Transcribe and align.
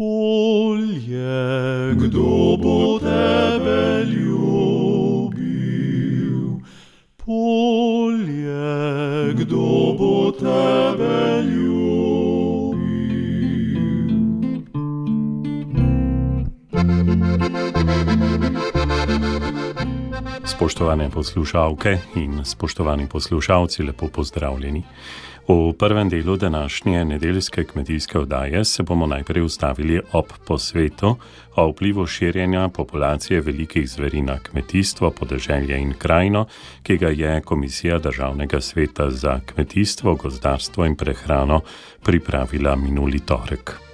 polje, 0.00 1.92
kdo 1.92 2.56
bo 2.56 2.96
tebe 2.98 4.08
ljubil? 4.08 5.60
Polje, 7.20 8.64
kdo 9.36 9.92
bo 9.98 10.32
tebe 10.32 11.44
ljubil? 11.44 11.69
Spoštovane 20.44 21.10
poslušalke 21.10 21.98
in 22.14 22.44
spoštovani 22.44 23.06
poslušalci, 23.08 23.82
lepo 23.82 24.08
pozdravljeni. 24.08 24.82
V 25.48 25.72
prvem 25.72 26.08
delu 26.08 26.36
današnje 26.36 27.04
nedeljske 27.04 27.64
kmetijske 27.64 28.18
oddaje 28.18 28.64
se 28.64 28.82
bomo 28.82 29.06
najprej 29.06 29.42
ustavili 29.42 30.00
ob 30.12 30.26
posvetu 30.46 31.16
o 31.56 31.68
vplivu 31.70 32.06
širjenja 32.06 32.68
populacije 32.68 33.40
velikih 33.40 33.90
zveri 33.90 34.22
na 34.22 34.38
kmetijstvo, 34.38 35.10
podeželje 35.10 35.78
in 35.78 35.92
krajino, 35.98 36.46
ki 36.82 36.96
ga 36.96 37.08
je 37.08 37.40
Komisija 37.40 37.98
Državnega 37.98 38.60
sveta 38.60 39.10
za 39.10 39.40
kmetijstvo, 39.46 40.14
gozdarstvo 40.14 40.86
in 40.86 40.96
prehrano 40.96 41.60
pripravila 42.02 42.76
minuli 42.76 43.18
torek. 43.18 43.89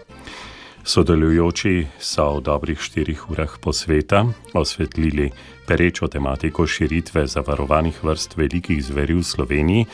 Sodelujoči 0.86 1.98
so 1.98 2.38
v 2.38 2.46
dobrih 2.46 2.78
štirih 2.78 3.30
urah 3.30 3.58
posveta 3.58 4.22
osvetlili 4.54 5.30
perečo 5.66 6.06
tematiko 6.06 6.62
širitve 6.66 7.26
zavarovanih 7.26 8.04
vrst 8.04 8.36
velikih 8.38 8.78
zveri 8.84 9.18
v 9.18 9.22
Sloveniji 9.22 9.86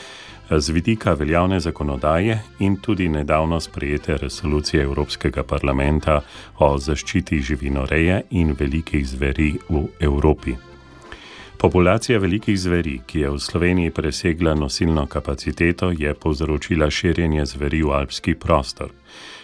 z 0.53 0.69
vidika 0.69 1.13
veljavne 1.17 1.59
zakonodaje 1.59 2.37
in 2.59 2.77
tudi 2.77 3.09
nedavno 3.09 3.59
sprejete 3.59 4.17
resolucije 4.17 4.83
Evropskega 4.83 5.43
parlamenta 5.43 6.21
o 6.59 6.77
zaščiti 6.77 7.41
živinoreje 7.41 8.21
in 8.29 8.53
velikih 8.59 9.07
zveri 9.07 9.57
v 9.69 9.87
Evropi. 9.99 10.53
Populacija 11.57 12.19
velikih 12.19 12.59
zveri, 12.59 12.99
ki 13.07 13.19
je 13.19 13.29
v 13.29 13.39
Sloveniji 13.39 13.91
presegla 13.91 14.53
nosilno 14.53 15.07
kapaciteto, 15.07 15.89
je 15.97 16.13
povzročila 16.13 16.89
širjenje 16.91 17.45
zveri 17.45 17.81
v 17.81 17.97
alpski 17.97 18.35
prostor. 18.35 18.91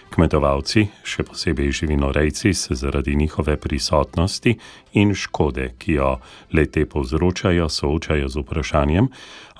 Kmetovalci, 0.09 0.87
še 1.05 1.23
posebej 1.23 1.71
živinorejci, 1.81 2.53
se 2.53 2.75
zaradi 2.75 3.15
njihove 3.15 3.57
prisotnosti 3.61 4.55
in 4.97 5.13
škode, 5.13 5.67
ki 5.77 5.93
jo 5.99 6.15
lete 6.53 6.85
povzročajo, 6.89 7.69
soočajo 7.69 8.27
z 8.27 8.41
vprašanjem, 8.41 9.09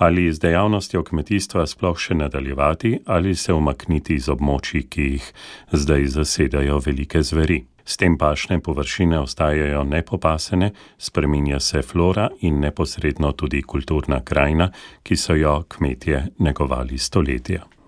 ali 0.02 0.28
z 0.34 0.40
dejavnostjo 0.40 1.04
kmetijstva 1.04 1.68
sploh 1.68 1.98
še 2.00 2.18
nadaljevati 2.18 3.00
ali 3.06 3.36
se 3.36 3.54
umakniti 3.54 4.18
iz 4.18 4.30
območij, 4.30 4.88
ki 4.90 5.10
jih 5.14 5.32
zdaj 5.72 6.08
zasedajo 6.18 6.80
velike 6.86 7.22
zveri. 7.24 7.64
S 7.90 7.98
tem 7.98 8.18
pašne 8.18 8.60
površine 8.62 9.20
ostajajo 9.20 9.84
nepopasene, 9.84 10.72
spreminja 10.98 11.60
se 11.60 11.82
flora 11.82 12.30
in 12.42 12.60
neposredno 12.62 13.32
tudi 13.34 13.62
kulturna 13.62 14.22
krajina, 14.22 14.70
ki 15.04 15.18
so 15.18 15.34
jo 15.34 15.64
kmetje 15.68 16.28
negovali 16.38 16.98
stoletja. 16.98 17.79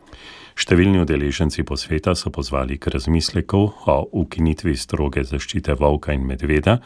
Številni 0.55 1.01
udeleženci 1.01 1.63
po 1.63 1.77
sveta 1.79 2.15
so 2.15 2.31
pozvali 2.33 2.77
k 2.77 2.91
razmisleku 2.91 3.61
o 3.87 3.97
ukinitvi 4.23 4.75
stroge 4.75 5.23
zaščite 5.23 5.77
volka 5.79 6.13
in 6.13 6.25
medveda, 6.27 6.79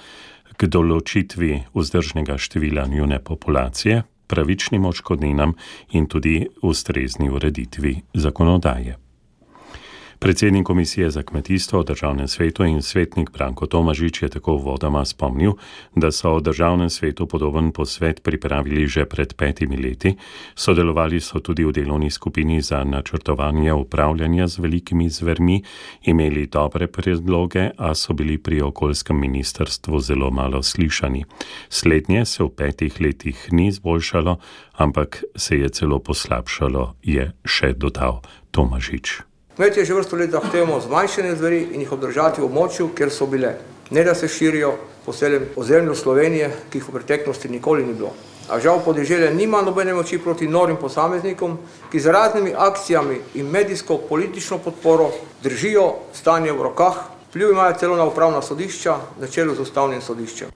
k 0.56 0.70
določitvi 0.72 1.66
vzdržnega 1.76 2.38
števila 2.40 2.86
njune 2.88 3.20
populacije, 3.20 4.04
pravičnim 4.28 4.86
očkodninam 4.86 5.56
in 5.92 6.08
tudi 6.08 6.46
ustrezni 6.62 7.30
ureditvi 7.30 7.96
zakonodaje. 8.14 9.05
Predsednik 10.26 10.66
Komisije 10.66 11.10
za 11.10 11.24
kmetijstvo 11.24 11.80
v 11.80 11.86
državnem 11.86 12.28
svetu 12.28 12.64
in 12.66 12.82
svetnik 12.82 13.30
Branko 13.32 13.66
Tomažič 13.66 14.22
je 14.22 14.30
tako 14.30 14.56
vodoma 14.58 15.06
spomnil, 15.06 15.52
da 15.96 16.10
so 16.12 16.32
v 16.36 16.42
državnem 16.42 16.90
svetu 16.90 17.28
podoben 17.28 17.70
posvet 17.72 18.24
pripravili 18.24 18.88
že 18.88 19.06
pred 19.06 19.34
petimi 19.38 19.78
leti. 19.78 20.16
Sodelovali 20.56 21.22
so 21.22 21.40
tudi 21.40 21.62
v 21.66 21.72
delovni 21.72 22.10
skupini 22.10 22.62
za 22.62 22.84
načrtovanje 22.84 23.74
upravljanja 23.74 24.48
z 24.48 24.58
velikimi 24.60 25.10
zvermi, 25.10 25.62
imeli 26.02 26.48
dobre 26.48 26.88
predloge, 26.88 27.70
a 27.78 27.94
so 27.94 28.14
bili 28.14 28.38
pri 28.38 28.62
okoljskem 28.62 29.20
ministrstvu 29.20 30.00
zelo 30.00 30.32
malo 30.32 30.64
slišani. 30.64 31.26
Slednje 31.70 32.26
se 32.26 32.44
v 32.44 32.50
petih 32.50 33.02
letih 33.02 33.48
ni 33.52 33.68
izboljšalo, 33.68 34.38
ampak 34.74 35.24
se 35.36 35.60
je 35.60 35.70
celo 35.70 36.00
poslabšalo, 36.00 36.96
je 37.04 37.32
še 37.46 37.74
dodal 37.78 38.26
Tomažič. 38.52 39.35
Kmetje 39.56 39.86
že 39.86 39.94
vrsto 39.94 40.16
let 40.16 40.32
zahtevamo 40.32 40.82
zmanjšanje 40.84 41.36
zveri 41.36 41.62
in 41.72 41.80
jih 41.80 41.92
obdržati 41.92 42.42
v 42.42 42.46
območju, 42.50 42.90
kjer 42.92 43.12
so 43.12 43.24
bile, 43.26 43.54
ne 43.90 44.04
da 44.04 44.16
se 44.16 44.28
širijo 44.28 44.74
po 45.06 45.14
celem 45.14 45.46
ozemlju 45.56 45.96
Slovenije, 45.96 46.50
ki 46.72 46.82
jih 46.82 46.90
v 46.90 46.96
preteklosti 46.98 47.48
nikoli 47.50 47.86
ni 47.86 47.94
bilo. 47.94 48.12
A 48.52 48.60
žal 48.60 48.82
podeželje 48.84 49.32
nima 49.34 49.62
nobene 49.62 49.94
moči 49.94 50.20
proti 50.20 50.48
norim 50.48 50.76
posameznikom, 50.76 51.56
ki 51.92 52.00
z 52.00 52.12
raznimi 52.12 52.52
akcijami 52.52 53.22
in 53.40 53.48
medijsko 53.48 53.98
politično 54.10 54.58
podporo 54.58 55.12
držijo 55.44 55.94
stanje 56.14 56.52
v 56.52 56.62
rokah, 56.68 57.00
vpliv 57.30 57.56
imajo 57.56 57.80
celo 57.80 57.96
na 57.96 58.04
upravna 58.06 58.42
sodišča, 58.42 58.98
na 59.22 59.28
čelu 59.28 59.56
z 59.56 59.64
ustavnim 59.64 60.02
sodiščem. 60.02 60.52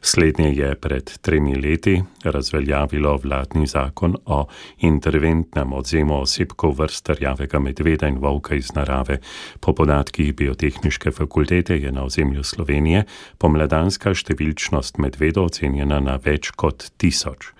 Slednje 0.00 0.52
je 0.54 0.74
pred 0.74 1.18
tremi 1.20 1.54
leti 1.54 2.02
razveljavilo 2.24 3.16
vladni 3.16 3.66
zakon 3.66 4.16
o 4.26 4.46
interventnem 4.80 5.72
odzemu 5.72 6.20
osebkov 6.20 6.74
vrst 6.78 7.10
rjavega 7.10 7.58
medveda 7.58 8.08
in 8.08 8.18
volka 8.18 8.54
iz 8.54 8.74
narave. 8.74 9.18
Po 9.60 9.72
podatkih 9.72 10.34
Biotehničke 10.34 11.10
fakultete 11.10 11.76
je 11.76 11.92
na 11.92 12.04
ozemlju 12.04 12.44
Slovenije 12.44 13.04
pomladanska 13.38 14.14
številčnost 14.14 14.98
medvedov 14.98 15.48
ocenjena 15.48 16.00
na 16.00 16.18
več 16.24 16.50
kot 16.50 16.90
tisoč. 16.96 17.52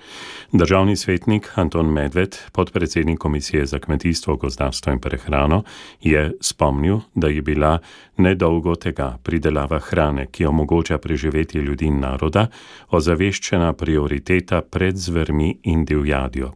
Državni 0.53 0.97
svetnik 0.97 1.51
Anton 1.55 1.93
Medved, 1.93 2.37
podpredsednik 2.53 3.19
Komisije 3.19 3.67
za 3.67 3.79
kmetijstvo, 3.79 4.37
gozdarstvo 4.37 4.93
in 4.93 5.01
prehrano, 5.01 5.63
je 6.01 6.33
spomnil, 6.41 7.01
da 7.15 7.29
je 7.29 7.43
bila 7.43 7.79
nedolgo 8.17 8.75
tega 8.75 9.19
pridelava 9.23 9.79
hrane, 9.79 10.27
ki 10.33 10.47
omogoča 10.47 10.99
preživetje 10.99 11.63
ljudi 11.63 11.87
in 11.87 12.01
naroda, 12.29 12.49
ozaveščena 12.91 13.73
prioriteta 13.73 14.63
pred 14.63 14.97
zvermi 14.97 15.59
in 15.65 15.85
divjadjo. 15.85 16.53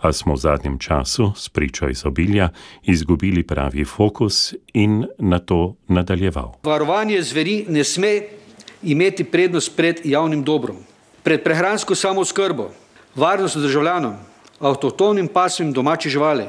A 0.00 0.12
smo 0.12 0.34
v 0.34 0.40
zadnjem 0.40 0.78
času, 0.78 1.32
s 1.36 1.48
pričo 1.48 1.88
izobilja, 1.88 2.50
izgubili 2.84 3.42
pravi 3.42 3.84
fokus 3.84 4.54
in 4.74 5.06
na 5.18 5.38
to 5.38 5.76
nadaljeval. 5.88 6.56
Varovanje 6.62 7.22
zveri 7.22 7.66
ne 7.68 7.84
sme 7.84 8.22
imeti 8.82 9.24
prednost 9.24 9.76
pred 9.76 10.00
javnim 10.04 10.44
dobrom, 10.44 10.76
pred 11.22 11.42
prehransko 11.42 11.94
samozkrbo 11.94 12.70
varnost 13.16 13.56
državljanom, 13.56 14.14
avtohtonim 14.60 15.28
pasmim 15.28 15.72
domačih 15.72 16.12
živali, 16.12 16.46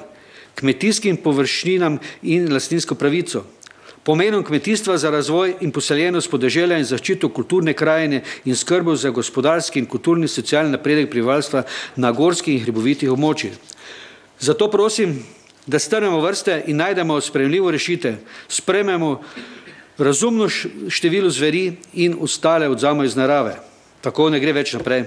kmetijskim 0.55 1.17
površinam 1.17 1.97
in 2.21 2.53
lastninsko 2.53 2.95
pravico, 2.95 3.43
pomenom 4.07 4.43
kmetijstva 4.43 4.95
za 4.97 5.09
razvoj 5.11 5.57
in 5.61 5.71
poseljenost 5.75 6.29
podeželja 6.31 6.77
in 6.79 6.85
zaščito 6.87 7.27
kulturne 7.29 7.73
krajine 7.75 8.21
in 8.45 8.55
skrbo 8.55 8.95
za 8.95 9.09
gospodarski 9.11 9.81
in 9.83 9.85
kulturni 9.85 10.29
socialni 10.31 10.71
napredek 10.71 11.09
prebivalstva 11.11 11.65
na 11.95 12.11
gorskih 12.15 12.55
in 12.55 12.63
hribovitih 12.63 13.11
območjih. 13.11 13.57
Zato 14.39 14.69
prosim, 14.71 15.17
da 15.67 15.79
strnemo 15.79 16.21
vrste 16.23 16.61
in 16.71 16.79
najdemo 16.79 17.19
sprejemljivo 17.21 17.71
rešitev, 17.71 18.15
sprememo 18.47 19.21
razumno 19.97 20.47
število 20.87 21.29
zveri 21.29 21.73
in 21.93 22.15
ostale 22.19 22.69
odzamo 22.69 23.03
iz 23.03 23.15
narave. 23.15 23.57
Tako 24.01 24.29
ne 24.29 24.39
gre 24.39 24.55
več 24.55 24.77
naprej. 24.77 25.03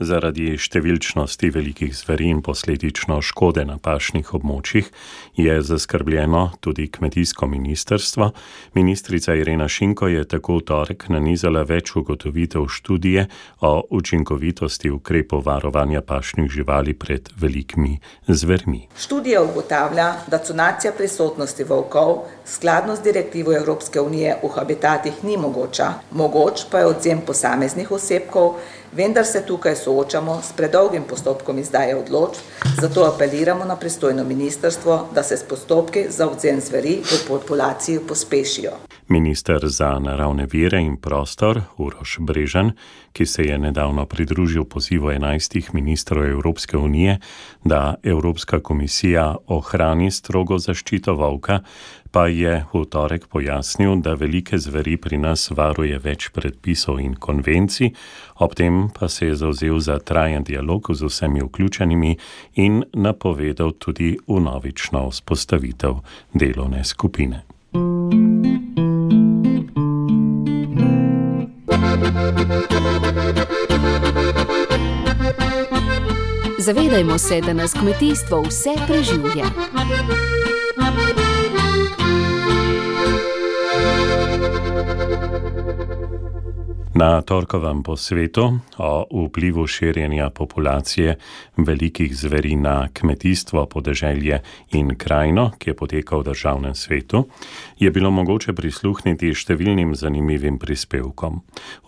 Zaradi 0.00 0.54
številčnosti 0.56 1.50
velikih 1.52 1.92
zveri 1.94 2.30
in 2.32 2.40
posledično 2.42 3.18
škode 3.22 3.62
na 3.68 3.76
pašnih 3.76 4.32
območjih 4.34 4.88
je 5.36 5.58
zaskrbljeno 5.62 6.56
tudi 6.64 6.88
kmetijsko 6.88 7.46
ministrstvo. 7.46 8.30
Ministrica 8.74 9.36
Irena 9.36 9.68
Šinko 9.68 10.08
je 10.08 10.24
tako 10.24 10.56
v 10.58 10.64
torek 10.72 11.06
nanizala 11.12 11.62
več 11.68 11.92
ugotovitev 11.96 12.66
študije 12.72 13.26
o 13.60 13.72
učinkovitosti 13.90 14.90
ukrepov 14.90 15.44
varovanja 15.46 16.00
pašnih 16.00 16.50
živali 16.50 16.96
pred 16.96 17.28
velikimi 17.36 17.98
zvermi. 18.26 18.86
Študija 18.98 19.42
ugotavlja, 19.44 20.08
da 20.26 20.40
conacija 20.40 20.96
prisotnosti 20.96 21.68
volkov 21.68 22.24
skladno 22.48 22.96
z 22.96 23.04
direktivo 23.12 23.52
Evropske 23.54 24.00
unije 24.00 24.38
v 24.42 24.48
habitatih 24.56 25.24
ni 25.24 25.36
mogoča, 25.36 25.92
mogoč 26.10 26.66
pa 26.70 26.80
je 26.80 26.94
odzem 26.96 27.20
posameznih 27.26 27.90
osebkov, 27.92 28.56
vendar 28.92 29.24
se 29.24 29.46
tukaj 29.46 29.76
soočamo 29.76 30.40
s 30.42 30.52
predolgim 30.52 31.02
postopkom 31.08 31.58
izdaje 31.58 31.96
odločb, 31.96 32.40
zato 32.80 33.04
apeliramo 33.14 33.64
na 33.64 33.76
pristojno 33.76 34.24
ministrstvo, 34.24 35.08
da 35.14 35.22
se 35.22 35.36
s 35.36 35.42
postopki 35.48 36.04
za 36.08 36.28
odzem 36.28 36.60
zveri 36.60 37.00
v 37.02 37.28
populaciji 37.28 37.98
pospešijo. 38.08 38.72
Minister 39.08 39.68
za 39.68 39.98
naravne 39.98 40.46
vire 40.52 40.80
in 40.80 40.96
prostor 40.96 41.60
Uroš 41.76 42.16
Brežan, 42.20 42.72
ki 43.12 43.26
se 43.26 43.42
je 43.42 43.58
nedavno 43.58 44.06
pridružil 44.06 44.64
pozivu 44.64 45.06
11 45.06 45.74
ministrov 45.74 46.26
Evropske 46.26 46.76
unije, 46.76 47.18
da 47.64 47.94
Evropska 48.02 48.60
komisija 48.60 49.36
ohrani 49.46 50.10
strogo 50.10 50.58
zaščito 50.58 51.14
volka, 51.14 51.60
pa 52.12 52.26
je 52.28 52.64
v 52.74 52.84
torek 52.84 53.26
pojasnil, 53.26 53.96
da 54.04 54.14
velike 54.14 54.58
zveri 54.58 54.96
pri 55.00 55.16
nas 55.18 55.48
varuje 55.50 55.96
več 55.98 56.28
predpisov 56.28 57.00
in 57.00 57.16
konvencij, 57.16 57.94
ob 58.44 58.54
tem 58.54 58.90
pa 58.92 59.08
se 59.08 59.32
je 59.32 59.36
zauzel 59.40 59.80
za 59.80 59.98
trajen 59.98 60.44
dialog 60.44 60.92
z 60.92 61.08
vsemi 61.08 61.40
vključenimi 61.40 62.16
in 62.54 62.84
napovedal 62.92 63.72
tudi 63.72 64.18
unovično 64.26 65.08
vzpostavitev 65.08 66.04
delovne 66.34 66.84
skupine. 66.84 67.42
Zavedajmo 76.62 77.18
se, 77.18 77.40
da 77.40 77.52
nas 77.52 77.72
kmetijstvo 77.72 78.42
vse 78.42 78.70
preživlja. 78.86 79.48
Na 87.02 87.22
torkovem 87.22 87.82
posvetu 87.82 88.58
o 88.78 89.06
vplivu 89.26 89.66
širjenja 89.66 90.30
populacije 90.30 91.16
velikih 91.56 92.16
zveri 92.16 92.56
na 92.56 92.88
kmetijstvo, 92.92 93.66
podeželje 93.66 94.38
in 94.72 94.94
krajino, 94.94 95.50
ki 95.58 95.70
je 95.70 95.74
potekal 95.74 96.20
v 96.20 96.24
državnem 96.30 96.74
svetu, 96.74 97.24
je 97.78 97.90
bilo 97.90 98.10
mogoče 98.14 98.54
prisluhniti 98.54 99.32
številnim 99.34 99.96
zanimivim 99.98 100.60
prispevkom. 100.62 101.40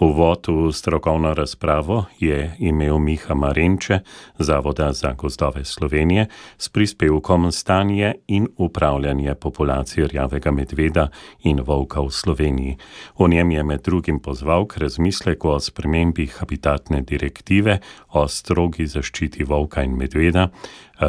Uvod 0.02 0.50
v 0.50 0.72
strokovno 0.74 1.30
razpravo 1.34 2.06
je 2.18 2.50
imel 2.58 2.98
Miha 2.98 3.34
Marenče, 3.38 4.00
Zavoda 4.38 4.90
za 4.92 5.12
gozdove 5.14 5.64
Slovenije, 5.64 6.26
s 6.58 6.68
prispevkom 6.68 7.52
Stanje 7.52 8.14
in 8.26 8.48
upravljanje 8.56 9.34
populacije 9.34 10.08
rjavega 10.10 10.50
medveda 10.50 11.08
in 11.44 11.62
volka 11.62 12.02
v 12.02 12.10
Sloveniji. 12.10 12.76
V 13.18 13.30
njem 13.30 13.50
je 13.50 13.62
med 13.62 13.82
drugim 13.86 14.18
pozval 14.18 14.66
k 14.66 14.78
razmišljanju, 14.78 15.03
razmislek 15.04 15.44
o 15.44 15.60
spremembi 15.60 16.26
habitatne 16.26 17.02
direktive 17.02 17.78
o 18.12 18.28
strogi 18.28 18.86
zaščiti 18.86 19.44
volka 19.44 19.82
in 19.82 19.96
medveda. 19.96 20.48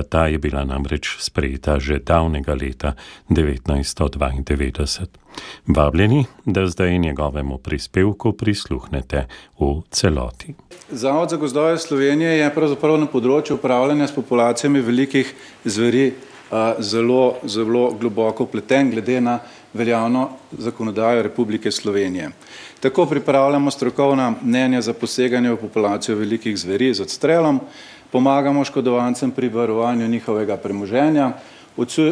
Ta 0.09 0.27
je 0.27 0.38
bila 0.38 0.65
namreč 0.65 1.15
sprejeta 1.19 1.80
že 1.80 2.00
davnega 2.00 2.53
leta 2.53 2.94
1992. 3.30 5.06
Vabljeni, 5.68 6.25
da 6.45 6.68
zdaj 6.68 6.97
njegovemu 6.97 7.57
prispevku 7.57 8.33
prisluhnete 8.33 9.27
v 9.59 9.81
celoti. 9.92 10.56
Zavod 10.91 11.30
za 11.30 11.38
gozdove 11.38 11.77
Slovenije 11.77 12.39
je 12.39 12.53
pravzaprav 12.53 13.00
na 13.00 13.07
področju 13.07 13.56
upravljanja 13.56 14.07
s 14.07 14.15
populacijami 14.15 14.81
velikih 14.81 15.33
zveri 15.63 16.12
zelo, 16.80 17.36
zelo 17.44 17.91
globoko 18.00 18.45
pleten 18.45 18.91
glede 18.91 19.21
na 19.21 19.39
veljavno 19.74 20.30
zakonodajo 20.51 21.21
Republike 21.21 21.71
Slovenije. 21.71 22.30
Tako 22.85 23.05
pripravljamo 23.05 23.71
strokovna 23.71 24.33
mnenja 24.41 24.81
za 24.81 24.93
poseganje 24.93 25.49
v 25.49 25.57
populacijo 25.57 26.17
velikih 26.17 26.57
zveri 26.57 26.93
z 26.93 27.01
odstrelom, 27.01 27.59
pomagamo 28.11 28.65
škodovancem 28.65 29.31
pri 29.31 29.49
varovanju 29.49 30.07
njihovega 30.07 30.57
premoženja, 30.57 31.31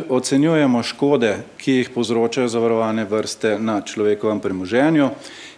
ocenjujemo 0.10 0.84
škode, 0.84 1.36
ki 1.58 1.72
jih 1.72 1.92
povzročajo 1.94 2.48
zavarovane 2.48 3.06
vrste 3.06 3.60
na 3.60 3.82
človekovem 3.82 4.40
premoženju, 4.40 5.10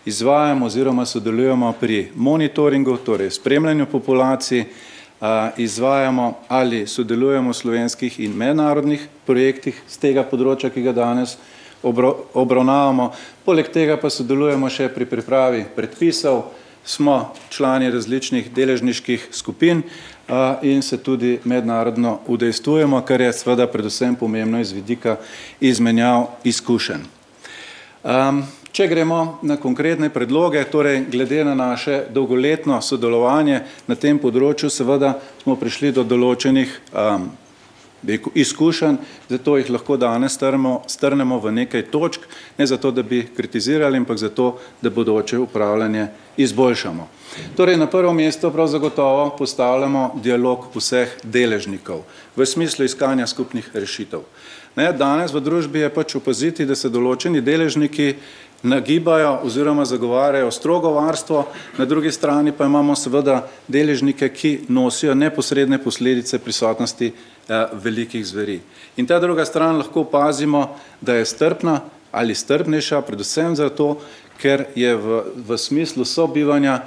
izvajamo 0.05 0.65
oziroma 0.65 1.05
sodelujemo 1.05 1.71
pri 1.79 2.11
monitoringu, 2.15 2.97
torej 2.97 3.31
spremljanju 3.31 3.85
populacij, 3.85 4.65
izvajamo 5.57 6.33
ali 6.47 6.87
sodelujemo 6.87 7.55
v 7.55 7.61
slovenskih 7.63 8.19
in 8.19 8.35
mednarodnih 8.35 9.07
projektih 9.25 9.79
z 9.87 9.97
tega 9.97 10.27
področja, 10.27 10.69
ki 10.69 10.83
ga 10.83 10.91
danes 10.91 11.37
obravnavamo. 12.33 13.11
Poleg 13.45 13.69
tega 13.69 13.97
pa 14.01 14.09
sodelujemo 14.09 14.69
še 14.69 14.89
pri 14.89 15.05
pripravi 15.05 15.65
predpisov, 15.75 16.43
smo 16.85 17.33
člani 17.49 17.89
različnih 17.91 18.51
deležniških 18.53 19.27
skupin 19.31 19.81
in 20.61 20.81
se 20.81 20.97
tudi 20.97 21.39
mednarodno 21.43 22.19
udejstvujemo, 22.27 23.01
kar 23.01 23.21
je 23.21 23.33
seveda 23.33 23.67
predvsem 23.67 24.15
pomembno 24.15 24.59
iz 24.61 24.71
vidika 24.71 25.17
izmenjav 25.59 26.27
izkušenj. 26.43 27.05
Če 28.75 28.87
gremo 28.91 29.39
na 29.41 29.55
konkretne 29.57 30.09
predloge, 30.11 30.63
torej 30.67 31.05
glede 31.11 31.45
na 31.47 31.55
naše 31.55 32.03
dolgoletno 32.13 32.81
sodelovanje 32.81 33.61
na 33.87 33.95
tem 33.95 34.19
področju, 34.19 34.69
seveda 34.69 35.13
smo 35.43 35.55
prišli 35.55 35.93
do 35.95 36.03
določenih 36.03 36.73
izkušenj, 38.33 38.95
zato 39.29 39.57
jih 39.57 39.69
lahko 39.69 39.97
danes 39.97 40.33
strnemo, 40.33 40.81
strnemo 40.87 41.39
v 41.39 41.51
nekaj 41.51 41.85
točk, 41.91 42.21
ne 42.57 42.67
zato, 42.67 42.91
da 42.91 43.03
bi 43.03 43.23
kritizirali, 43.37 43.97
ampak 43.97 44.17
zato, 44.17 44.57
da 44.81 44.89
bodoče 44.89 45.37
upravljanje 45.39 46.07
izboljšamo. 46.37 47.07
Torej, 47.55 47.77
na 47.77 47.87
prvo 47.87 48.13
mesto 48.13 48.51
prav 48.51 48.67
zagotovo 48.67 49.29
postavljamo 49.37 50.19
dialog 50.23 50.67
vseh 50.75 51.17
deležnikov 51.23 52.03
v 52.35 52.45
smislu 52.45 52.85
iskanja 52.85 53.27
skupnih 53.27 53.69
rešitev. 53.73 54.21
Ne, 54.75 54.91
danes 54.93 55.31
v 55.33 55.39
družbi 55.39 55.79
je 55.79 55.89
pač 55.89 56.17
opaziti, 56.19 56.65
da 56.67 56.75
se 56.75 56.91
določeni 56.91 57.41
deležniki 57.41 58.15
nagibajo 58.65 59.39
oziroma 59.43 59.85
zagovarjajo 59.85 60.51
strogo 60.51 60.91
varstvo, 60.91 61.45
na 61.77 61.85
drugi 61.85 62.11
strani 62.11 62.51
pa 62.51 62.65
imamo 62.65 62.95
seveda 62.95 63.47
deležnike, 63.67 64.29
ki 64.29 64.59
nosijo 64.67 65.15
neposredne 65.15 65.77
posledice 65.83 66.39
prisotnosti 66.39 67.11
eh, 67.11 67.65
velikih 67.73 68.25
zveri. 68.25 68.59
In 68.97 69.05
ta 69.07 69.19
druga 69.19 69.45
stran 69.45 69.77
lahko 69.77 70.03
pazimo, 70.03 70.75
da 71.01 71.13
je 71.13 71.25
strpna 71.25 71.79
ali 72.11 72.35
strpnejša, 72.35 73.01
predvsem 73.01 73.55
zato, 73.55 73.97
ker 74.41 74.65
je 74.75 74.95
v, 74.95 75.21
v 75.35 75.57
smislu 75.57 76.05
sobivanja 76.05 76.79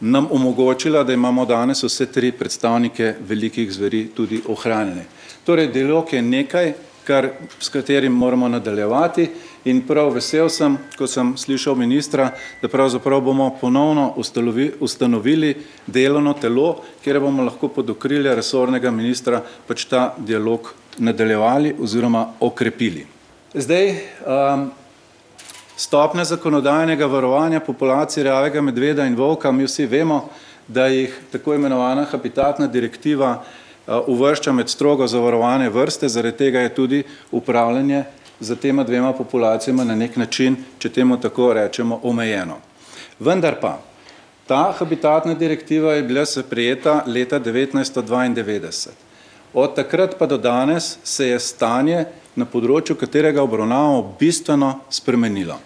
nam 0.00 0.28
omogočila, 0.30 1.04
da 1.04 1.12
imamo 1.12 1.46
danes 1.46 1.82
vse 1.82 2.06
tri 2.12 2.32
predstavnike 2.32 3.14
velikih 3.20 3.72
zveri 3.72 4.06
tudi 4.14 4.42
ohranjene. 4.48 5.06
Torej, 5.44 5.70
dialog 5.72 6.12
je 6.12 6.22
nekaj, 6.22 6.72
kar, 7.04 7.30
s 7.60 7.68
katerim 7.68 8.12
moramo 8.12 8.48
nadaljevati 8.48 9.30
in 9.66 9.82
prav 9.86 10.12
vesel 10.14 10.48
sem, 10.50 10.76
ko 10.98 11.08
sem 11.10 11.34
slišal 11.36 11.74
ministra, 11.74 12.30
da 12.62 12.68
pravzaprav 12.70 13.20
bomo 13.20 13.50
ponovno 13.60 14.12
ustanovili 14.80 15.56
delovno 15.86 16.34
telo, 16.38 16.82
kjer 17.04 17.20
bomo 17.20 17.44
lahko 17.44 17.68
pod 17.68 17.90
okrilje 17.90 18.34
resornega 18.38 18.90
ministra 18.90 19.42
pač 19.66 19.84
ta 19.90 20.14
dialog 20.18 20.72
nadaljevali 20.98 21.74
oziroma 21.82 22.28
okrepili. 22.40 23.06
Zdaj, 23.54 23.90
um, 24.22 24.68
stopne 25.76 26.24
zakonodajnega 26.24 27.06
varovanja 27.06 27.60
populacije 27.60 28.24
rjavega 28.24 28.62
medveda 28.62 29.06
in 29.06 29.16
volka, 29.16 29.52
mi 29.52 29.66
vsi 29.66 29.86
vemo, 29.86 30.28
da 30.68 30.86
jih 30.86 31.14
tako 31.32 31.54
imenovana 31.54 32.04
habitatna 32.10 32.66
direktiva 32.66 33.42
uvršča 33.86 34.52
med 34.52 34.68
strogo 34.68 35.06
zavarovane 35.06 35.68
vrste, 35.70 36.08
zaradi 36.08 36.36
tega 36.36 36.60
je 36.60 36.74
tudi 36.74 37.02
upravljanje 37.30 38.04
za 38.40 38.56
tema 38.56 38.84
dvema 38.84 39.12
populacijama 39.12 39.84
na 39.84 39.94
nek 39.94 40.16
način, 40.16 40.56
če 40.78 40.88
temu 40.88 41.20
tako 41.20 41.52
rečemo, 41.52 42.00
omejeno. 42.02 42.58
Vendar 43.20 43.60
pa, 43.60 43.78
ta 44.46 44.74
habitatna 44.78 45.34
direktiva 45.34 45.94
je 45.94 46.02
bila 46.02 46.26
sprejeta 46.26 47.02
leta 47.06 47.40
1992. 47.40 48.88
Od 49.54 49.74
takrat 49.74 50.18
pa 50.18 50.26
do 50.26 50.38
danes 50.38 50.98
se 51.04 51.28
je 51.28 51.38
stanje 51.40 52.04
na 52.36 52.44
področju, 52.44 52.96
katerega 53.00 53.42
obravnavamo, 53.42 54.16
bistveno 54.20 54.74
spremenilo. 54.90 55.56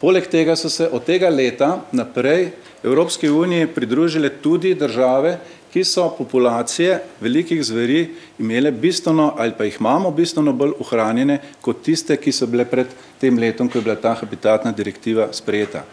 Poleg 0.00 0.26
tega 0.28 0.56
so 0.56 0.68
se 0.68 0.88
od 0.92 1.04
tega 1.04 1.30
leta 1.32 1.78
naprej 1.96 2.50
Evropske 2.84 3.30
unije 3.30 3.66
pridružile 3.72 4.28
tudi 4.28 4.74
države, 4.74 5.38
ki 5.72 5.84
so 5.84 6.08
populacije 6.18 7.00
velikih 7.20 7.64
zveri 7.64 8.14
imele 8.38 8.70
bistveno 8.70 9.34
ali 9.38 9.52
pa 9.58 9.64
jih 9.64 9.76
imamo 9.80 10.10
bistveno 10.10 10.52
bolj 10.52 10.72
ohranjene 10.80 11.40
kot 11.60 11.82
tiste, 11.82 12.16
ki 12.16 12.32
so 12.32 12.46
bile 12.46 12.64
pred 12.64 12.86
tem 13.20 13.38
letom, 13.38 13.68
ko 13.68 13.78
je 13.78 13.82
bila 13.82 13.96
ta 13.96 14.14
habitatna 14.14 14.72
direktiva 14.72 15.28
sprejeta. 15.32 15.84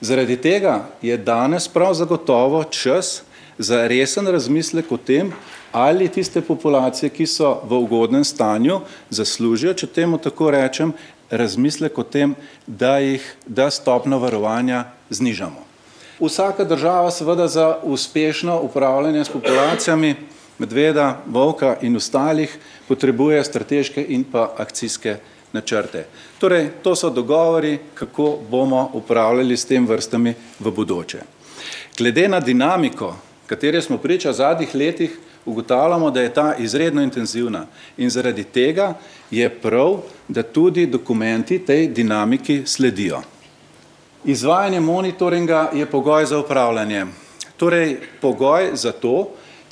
Zaradi 0.00 0.36
tega 0.36 0.88
je 1.02 1.16
danes 1.16 1.68
prav 1.68 1.94
zagotovo 1.94 2.64
čas 2.64 3.22
za 3.58 3.86
resen 3.88 4.26
razmislek 4.26 4.92
o 4.92 4.96
tem, 4.96 5.32
ali 5.72 6.08
tiste 6.08 6.40
populacije, 6.40 7.10
ki 7.10 7.26
so 7.26 7.60
v 7.64 7.78
ugodnem 7.84 8.24
stanju, 8.24 8.80
zaslužijo, 9.10 9.74
če 9.74 9.86
temu 9.86 10.18
tako 10.18 10.50
rečem, 10.50 10.92
razmislek 11.30 11.98
o 11.98 12.04
tem, 12.04 12.34
da 12.66 12.98
jih, 12.98 13.24
da 13.46 13.70
stopno 13.70 14.18
varovanja 14.18 14.84
znižamo. 15.10 15.71
Vsaka 16.22 16.64
država 16.64 17.10
seveda 17.10 17.48
za 17.48 17.78
uspešno 17.82 18.60
upravljanje 18.60 19.24
s 19.24 19.28
populacijami 19.28 20.14
medveda, 20.58 21.22
volka 21.26 21.76
in 21.82 21.96
ostalih 21.96 22.58
potrebuje 22.88 23.44
strateške 23.44 24.04
in 24.08 24.24
pa 24.24 24.54
akcijske 24.56 25.16
načrte. 25.52 26.04
Torej, 26.38 26.68
to 26.82 26.94
so 26.96 27.10
dogovori, 27.10 27.78
kako 27.94 28.38
bomo 28.50 28.90
upravljali 28.92 29.56
s 29.56 29.64
tem 29.64 29.86
vrstami 29.86 30.34
v 30.60 30.70
bodoče. 30.70 31.20
Glede 31.98 32.28
na 32.28 32.40
dinamiko 32.40 33.16
kateri 33.46 33.82
smo 33.82 33.98
priča 33.98 34.30
v 34.30 34.32
zadnjih 34.32 34.74
letih, 34.74 35.18
ugotavljamo, 35.44 36.10
da 36.10 36.22
je 36.22 36.34
ta 36.34 36.54
izredno 36.58 37.02
intenzivna 37.02 37.66
in 37.96 38.10
zaradi 38.10 38.44
tega 38.44 38.94
je 39.30 39.50
prav, 39.50 39.98
da 40.28 40.42
tudi 40.42 40.86
dokumenti 40.86 41.58
tej 41.58 41.88
dinamiki 41.88 42.62
sledijo. 42.66 43.22
Izvajanje 44.24 44.80
monitoringa 44.80 45.70
je 45.74 45.86
pogoj 45.86 46.26
za 46.26 46.38
upravljanje. 46.38 47.06
Torej, 47.56 47.96
pogoj 48.20 48.70
za 48.72 48.92
to, 48.92 49.28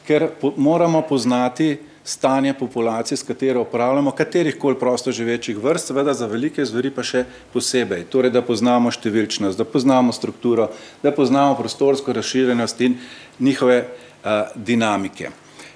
ker 0.07 0.27
po, 0.41 0.53
moramo 0.57 1.03
poznati 1.03 1.79
stanje 2.05 2.55
populacije, 2.55 3.17
s 3.17 3.23
katero 3.23 3.63
upravljamo, 3.63 4.11
katerih 4.11 4.59
koli 4.59 4.79
prosto 4.79 5.13
živečih 5.13 5.59
vrst, 5.59 5.87
seveda 5.87 6.15
za 6.15 6.27
velike 6.27 6.65
zveri 6.65 6.91
pa 6.91 7.03
še 7.07 7.25
posebej. 7.53 8.09
Torej, 8.11 8.35
da 8.35 8.43
poznamo 8.43 8.91
številčnost, 8.91 9.59
da 9.59 9.65
poznamo 9.65 10.13
strukturo, 10.13 10.67
da 11.03 11.15
poznamo 11.15 11.55
prostorsko 11.55 12.13
razširjenost 12.13 12.81
in 12.81 12.99
njihove 13.39 13.85
a, 14.25 14.47
dinamike. 14.55 15.31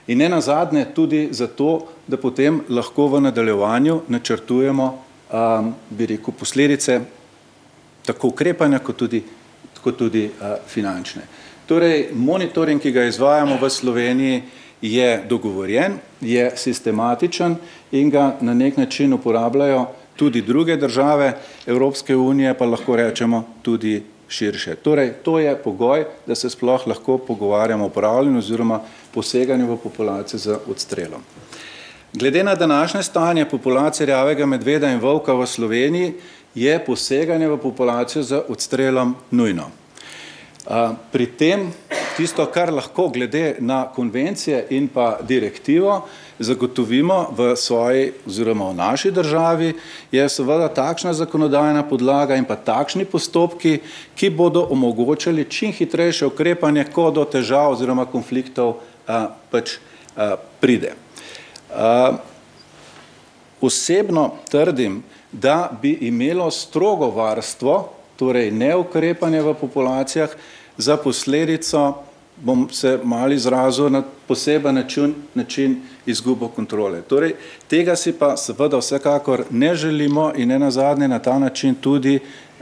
In 0.07 0.19
ne 0.19 0.29
nazadnje 0.29 0.89
tudi 0.95 1.29
zato, 1.31 1.87
da 2.11 2.19
potem 2.19 2.65
lahko 2.69 3.07
v 3.07 3.23
nadaljevanju 3.31 4.01
načrtujemo, 4.09 4.95
um, 5.31 5.75
bi 5.91 6.17
rekel, 6.17 6.35
posledice 6.35 7.05
tako 8.07 8.29
ukrepanja, 8.29 8.79
kot 8.79 8.97
tudi, 8.97 9.23
kot 9.83 9.99
tudi 9.99 10.27
uh, 10.29 10.57
finančne. 10.67 11.23
Torej, 11.67 12.11
monitoring, 12.13 12.81
ki 12.83 12.93
ga 12.93 13.07
izvajamo 13.09 13.57
v 13.61 13.71
Sloveniji, 13.71 14.43
je 14.85 15.23
dogovorjen, 15.29 15.95
je 16.21 16.51
sistematičen 16.57 17.57
in 17.93 18.11
ga 18.11 18.37
na 18.41 18.55
nek 18.55 18.77
način 18.77 19.13
uporabljajo 19.13 19.87
tudi 20.17 20.43
druge 20.43 20.77
države 20.77 21.39
Evropske 21.67 22.17
unije, 22.17 22.55
pa 22.55 22.67
lahko 22.67 22.97
rečemo 22.97 23.45
tudi 23.63 24.03
širše. 24.29 24.75
Torej, 24.75 25.13
to 25.23 25.39
je 25.39 25.57
pogoj, 25.57 26.05
da 26.27 26.35
se 26.35 26.51
sploh 26.51 26.87
lahko 26.87 27.19
pogovarjamo 27.19 27.85
o 27.85 27.87
upravljanju 27.87 28.39
oziroma 28.39 28.81
poseganju 29.15 29.73
v 29.73 29.77
populacijo 29.77 30.39
z 30.39 30.59
odstrelom. 30.67 31.23
Glede 32.15 32.45
na 32.45 32.55
današnje 32.55 33.03
stanje 33.03 33.45
populacije 33.45 34.07
rjavega 34.07 34.47
medveda 34.47 34.91
in 34.91 35.01
volka 35.01 35.33
v 35.33 35.47
Sloveniji 35.47 36.13
je 36.55 36.85
poseganje 36.85 37.49
v 37.49 37.59
populacijo 37.59 38.23
z 38.23 38.41
odstrelom 38.49 39.17
nujno. 39.31 39.65
Pri 41.13 41.27
tem 41.27 41.73
tisto, 42.17 42.47
kar 42.47 42.73
lahko 42.73 43.09
glede 43.09 43.57
na 43.59 43.89
konvencije 43.93 44.67
in 44.71 44.89
pa 44.89 45.19
direktivo 45.23 46.07
zagotovimo 46.39 47.35
v 47.37 47.57
svoji 47.57 48.13
oziroma 48.27 48.71
v 48.71 48.75
naši 48.75 49.11
državi, 49.11 49.75
je 50.13 50.29
seveda 50.29 50.69
takšna 50.69 51.13
zakonodajna 51.13 51.83
podlaga 51.83 52.37
in 52.37 52.45
pa 52.45 52.55
takšni 52.57 53.05
postopki, 53.05 53.81
ki 54.15 54.31
bodo 54.31 54.69
omogočali 54.71 55.51
čim 55.51 55.73
hitrejše 55.73 56.27
ukrepanje, 56.27 56.85
ko 56.85 57.11
do 57.11 57.25
težav 57.25 57.73
oziroma 57.75 58.07
konfliktov 58.07 58.77
a, 59.07 59.35
pač 59.51 59.79
a, 60.17 60.37
pride. 60.61 61.04
A, 61.75 62.13
osebno 63.61 64.31
trdim, 64.51 65.03
da 65.33 65.79
bi 65.83 65.93
imelo 66.01 66.51
strogo 66.51 67.11
varstvo, 67.11 67.89
torej 68.17 68.51
neukrepanje 68.51 69.43
v 69.43 69.55
populacijah, 69.55 70.31
za 70.77 70.97
posledico 70.97 71.95
bom 72.37 72.69
se 72.73 72.99
malo 73.05 73.33
izrazil 73.33 73.91
na 73.91 74.03
poseben 74.27 74.75
način, 74.75 75.15
način 75.35 75.83
izgubo 76.07 76.49
kontrole. 76.49 77.03
Torej, 77.03 77.35
tega 77.69 77.97
si 77.97 78.13
pa 78.13 78.37
seveda 78.37 78.79
vsekakor 78.79 79.45
ne 79.51 79.75
želimo 79.75 80.33
in 80.37 80.49
ne 80.49 80.59
nazadnje 80.59 81.09
na 81.09 81.19
ta 81.19 81.39
način 81.39 81.75
tudi 81.75 82.19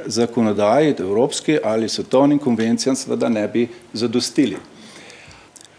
zakonodaji, 0.06 0.94
evropski 0.98 1.58
ali 1.64 1.88
svetovnim 1.88 2.38
konvencijam 2.38 2.96
seveda 2.96 3.28
ne 3.28 3.48
bi 3.48 3.68
zadostili. 3.92 4.56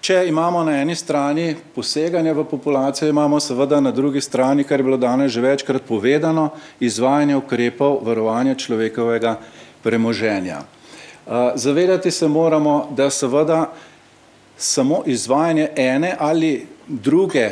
Če 0.03 0.25
imamo 0.27 0.65
na 0.67 0.81
eni 0.81 0.97
strani 0.99 1.53
poseganje 1.75 2.33
v 2.35 2.43
populacijo, 2.43 3.07
imamo 3.07 3.37
seveda 3.39 3.77
na 3.79 3.91
drugi 3.95 4.19
strani, 4.21 4.65
kar 4.67 4.81
je 4.81 4.83
bilo 4.83 4.97
danes 4.99 5.31
že 5.31 5.41
večkrat 5.41 5.85
povedano, 5.87 6.49
izvajanje 6.83 7.37
ukrepov 7.39 8.01
varovanja 8.03 8.55
človekovega 8.59 9.37
premoženja. 9.83 10.57
Zavedati 11.55 12.11
se 12.11 12.27
moramo, 12.27 12.89
da 12.91 13.07
seveda 13.09 13.71
samo 14.57 15.03
izvajanje 15.07 15.69
ene 15.75 16.15
ali 16.19 16.67
druge, 16.87 17.49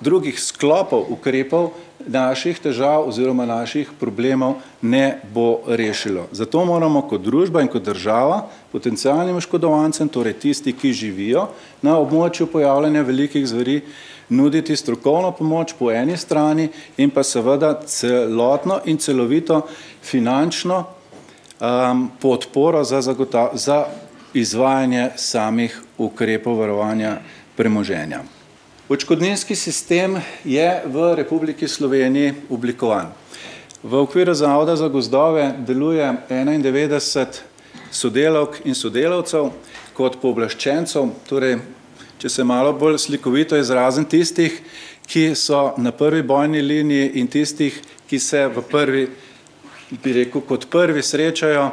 drugih 0.00 0.42
sklopov 0.42 1.06
ukrepov 1.14 1.70
naših 2.06 2.58
težav 2.62 3.08
oziroma 3.08 3.46
naših 3.46 3.90
problemov 4.00 4.54
ne 4.82 5.20
bo 5.34 5.60
rešilo. 5.66 6.26
Zato 6.32 6.64
moramo 6.64 7.02
kot 7.08 7.22
družba 7.22 7.62
in 7.62 7.68
kot 7.68 7.82
država 7.82 8.46
potencijalnim 8.72 9.36
oškodovancem, 9.36 10.08
torej 10.08 10.38
tisti, 10.42 10.72
ki 10.72 10.92
živijo 10.92 11.48
na 11.82 11.98
območju 11.98 12.46
pojavljanja 12.52 13.02
velikih 13.02 13.46
zveri, 13.46 13.80
nuditi 14.28 14.76
strokovno 14.76 15.30
pomoč 15.32 15.74
po 15.78 15.90
eni 15.92 16.16
strani 16.16 16.68
in 16.96 17.10
pa 17.10 17.22
seveda 17.22 17.80
celotno 17.86 18.80
in 18.84 18.98
celovito 18.98 19.62
finančno 20.02 20.84
um, 21.60 22.10
podporo 22.20 22.84
za, 22.84 23.02
za 23.52 23.84
izvajanje 24.34 25.10
samih 25.16 25.82
ukrepov 25.98 26.58
varovanja 26.58 27.18
premoženja. 27.56 28.35
Očkodninski 28.88 29.56
sistem 29.56 30.22
je 30.44 30.82
v 30.86 31.14
Republiki 31.14 31.68
Sloveniji 31.68 32.34
oblikovan. 32.50 33.10
V 33.82 33.94
okviru 33.98 34.34
Zavoda 34.34 34.76
za 34.76 34.86
gozdove 34.88 35.54
deluje 35.58 36.06
91 36.30 37.26
sodelavk 37.90 38.60
in 38.64 38.78
sodelavcev 38.78 39.50
kot 39.90 40.20
pooblaščencov, 40.22 41.10
torej, 41.26 41.58
če 42.22 42.30
se 42.30 42.46
malo 42.46 42.70
bolj 42.78 43.00
slikovito 43.08 43.58
izrazim, 43.58 44.06
tistih, 44.06 44.54
ki 45.02 45.34
so 45.34 45.72
na 45.82 45.90
prvi 45.90 46.22
bojni 46.22 46.62
liniji 46.62 47.10
in 47.18 47.26
tistih, 47.26 47.82
ki 48.06 48.22
se 48.22 48.46
v 48.46 48.62
prvi 48.70 49.06
bi 49.98 50.12
rekel, 50.22 50.46
kot 50.46 50.70
prvi 50.70 51.02
srečajo 51.02 51.72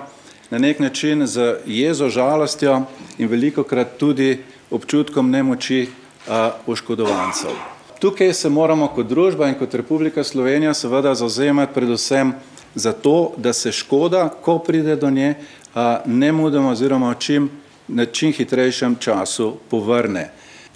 na 0.50 0.58
nek 0.58 0.82
način 0.82 1.28
z 1.30 1.60
jezo, 1.66 2.10
žalostjo 2.10 2.88
in 3.22 3.30
veliko 3.30 3.62
krat 3.64 4.00
tudi 4.02 4.40
občutkom 4.74 5.30
nemoči 5.30 5.86
oškodovancev. 6.68 7.52
Tukaj 8.00 8.34
se 8.34 8.50
moramo 8.50 8.88
kot 8.88 9.08
družba 9.08 9.48
in 9.48 9.56
kot 9.56 9.74
Republika 9.74 10.24
Slovenija 10.24 10.74
seveda 10.74 11.16
zauzemati 11.16 11.74
predvsem 11.74 12.34
za 12.76 12.92
to, 12.92 13.32
da 13.38 13.54
se 13.54 13.72
škoda, 13.72 14.30
ko 14.42 14.60
pride 14.60 14.96
do 14.96 15.10
nje, 15.10 15.36
ne 16.06 16.32
mudoma 16.32 16.72
oziroma 16.72 17.14
čim, 17.14 17.50
na 17.88 18.06
čim 18.06 18.34
hitrejšem 18.34 18.96
času 19.00 19.54
povrne. 19.70 20.32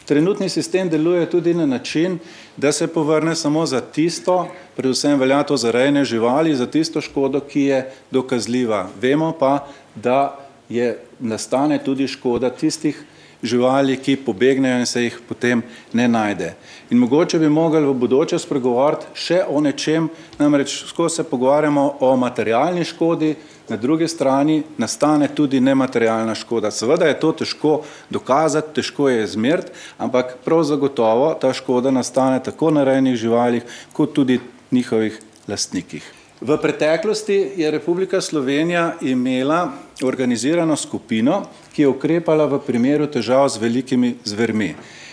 Trenutni 0.06 0.50
sistem 0.50 0.90
deluje 0.90 1.30
tudi 1.30 1.54
na 1.54 1.66
način, 1.66 2.20
da 2.58 2.72
se 2.72 2.88
povrne 2.88 3.36
samo 3.36 3.66
za 3.66 3.82
tisto, 3.82 4.48
predvsem 4.76 5.20
velja 5.20 5.44
to 5.44 5.58
za 5.58 5.72
rejne 5.72 6.06
živali, 6.06 6.56
za 6.56 6.66
tisto 6.66 7.02
škodo, 7.02 7.40
ki 7.40 7.62
je 7.62 7.92
dokazljiva. 8.12 8.88
Vemo 9.02 9.34
pa, 9.40 9.68
da 9.96 10.40
je 10.70 11.00
nastane 11.20 11.84
tudi 11.84 12.08
škoda 12.08 12.50
tistih 12.50 13.04
živali, 13.44 13.98
ki 13.98 14.16
pobegnejo 14.26 14.80
in 14.80 14.86
se 14.86 15.04
jih 15.04 15.20
potem 15.28 15.62
ne 15.94 16.08
najde. 16.08 16.54
In 16.90 16.98
mogoče 16.98 17.40
bi 17.40 17.50
mogli 17.50 17.82
v 17.86 17.94
bodoče 17.94 18.40
spregovoriti 18.40 19.12
še 19.14 19.44
o 19.50 19.62
nečem, 19.62 20.10
namreč 20.40 20.84
skozi 20.90 21.16
se 21.16 21.24
pogovarjamo 21.24 21.98
o 22.00 22.16
materialni 22.18 22.86
škodi, 22.86 23.36
na 23.70 23.76
drugi 23.76 24.08
strani 24.08 24.64
nastane 24.78 25.28
tudi 25.36 25.60
nematerialna 25.60 26.36
škoda. 26.36 26.72
Seveda 26.72 27.06
je 27.06 27.20
to 27.20 27.32
težko 27.32 27.82
dokazati, 28.10 28.74
težko 28.80 29.10
je 29.10 29.24
izmeriti, 29.24 29.74
ampak 29.98 30.38
prav 30.46 30.64
zagotovo 30.64 31.34
ta 31.42 31.54
škoda 31.54 31.92
nastane 31.92 32.40
tako 32.44 32.72
na 32.72 32.84
rejnih 32.88 33.16
živalih, 33.16 33.64
kot 33.94 34.14
tudi 34.14 34.40
njihovih 34.72 35.20
lastnikih. 35.48 36.14
V 36.42 36.58
preteklosti 36.62 37.52
je 37.58 37.72
Republika 37.72 38.22
Slovenija 38.22 38.94
imela 39.02 39.72
organizirano 40.04 40.76
skupino, 40.76 41.44
ki 41.78 41.86
je 41.86 41.94
ukrepala 41.94 42.48
v 42.50 42.58
primeru 42.66 43.06
težav 43.06 43.46
z 43.54 43.62
velikimi 43.62 44.16
zvermi. 44.26 44.72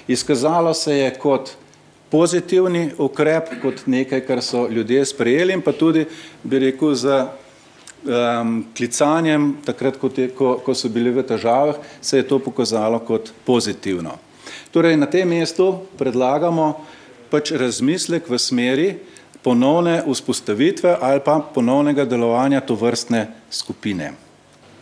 Izkazalo 0.08 0.72
se 0.72 0.96
je 0.96 1.10
kot 1.20 1.50
pozitivni 2.08 2.86
ukrep, 2.96 3.50
kot 3.60 3.82
nekaj, 3.84 4.22
kar 4.24 4.40
so 4.40 4.64
ljudje 4.72 5.04
sprejeli 5.04 5.52
in 5.52 5.60
pa 5.60 5.76
tudi, 5.76 6.06
bi 6.40 6.62
rekel, 6.62 6.94
z 6.96 7.18
um, 8.08 8.64
klicanjem, 8.72 9.50
takrat, 9.66 10.00
ko, 10.00 10.08
te, 10.08 10.30
ko, 10.32 10.54
ko 10.64 10.72
so 10.72 10.88
bili 10.88 11.12
v 11.12 11.26
težavah, 11.28 11.76
se 12.00 12.22
je 12.22 12.28
to 12.32 12.40
pokazalo 12.40 13.02
kot 13.04 13.34
pozitivno. 13.44 14.16
Torej, 14.72 14.96
na 14.96 15.04
tem 15.04 15.28
mestu 15.28 15.68
predlagamo 16.00 16.72
pač 17.28 17.52
razmislek 17.52 18.24
v 18.24 18.40
smeri 18.40 18.90
ponovne 19.44 20.00
vzpostavitve 20.08 20.96
ali 20.96 21.20
pa 21.20 21.42
ponovnega 21.44 22.08
delovanja 22.08 22.64
to 22.64 22.72
vrstne 22.72 23.26
skupine. 23.52 24.14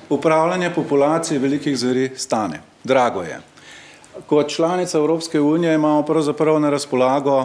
Upravljanje 0.09 0.71
populacije 0.75 1.39
velikih 1.41 1.79
zveri 1.79 2.11
stane, 2.17 2.61
drago 2.85 3.23
je. 3.23 3.41
Kot 4.27 4.49
članica 4.49 4.99
Evropske 4.99 5.41
unije 5.41 5.75
imamo 5.75 6.03
pravzaprav 6.03 6.61
na 6.61 6.71
razpolago 6.71 7.45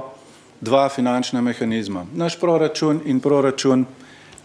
dva 0.61 0.89
finančna 0.89 1.41
mehanizma. 1.41 2.05
Naš 2.15 2.39
proračun 2.39 3.01
in 3.05 3.19
proračun 3.19 3.85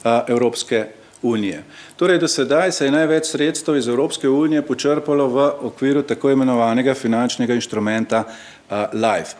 a, 0.04 0.24
Evropske 0.28 0.86
unije. 1.22 1.62
Torej, 1.96 2.18
do 2.18 2.28
sedaj 2.28 2.72
se 2.72 2.84
je 2.84 2.90
največ 2.90 3.26
sredstev 3.26 3.76
iz 3.76 3.88
Evropske 3.88 4.28
unije 4.28 4.62
počrpalo 4.62 5.26
v 5.26 5.50
okviru 5.62 6.02
tako 6.02 6.30
imenovanega 6.30 6.94
finančnega 6.94 7.54
inštrumenta 7.54 8.24
uh, 8.24 8.76
LIFE. 8.92 9.36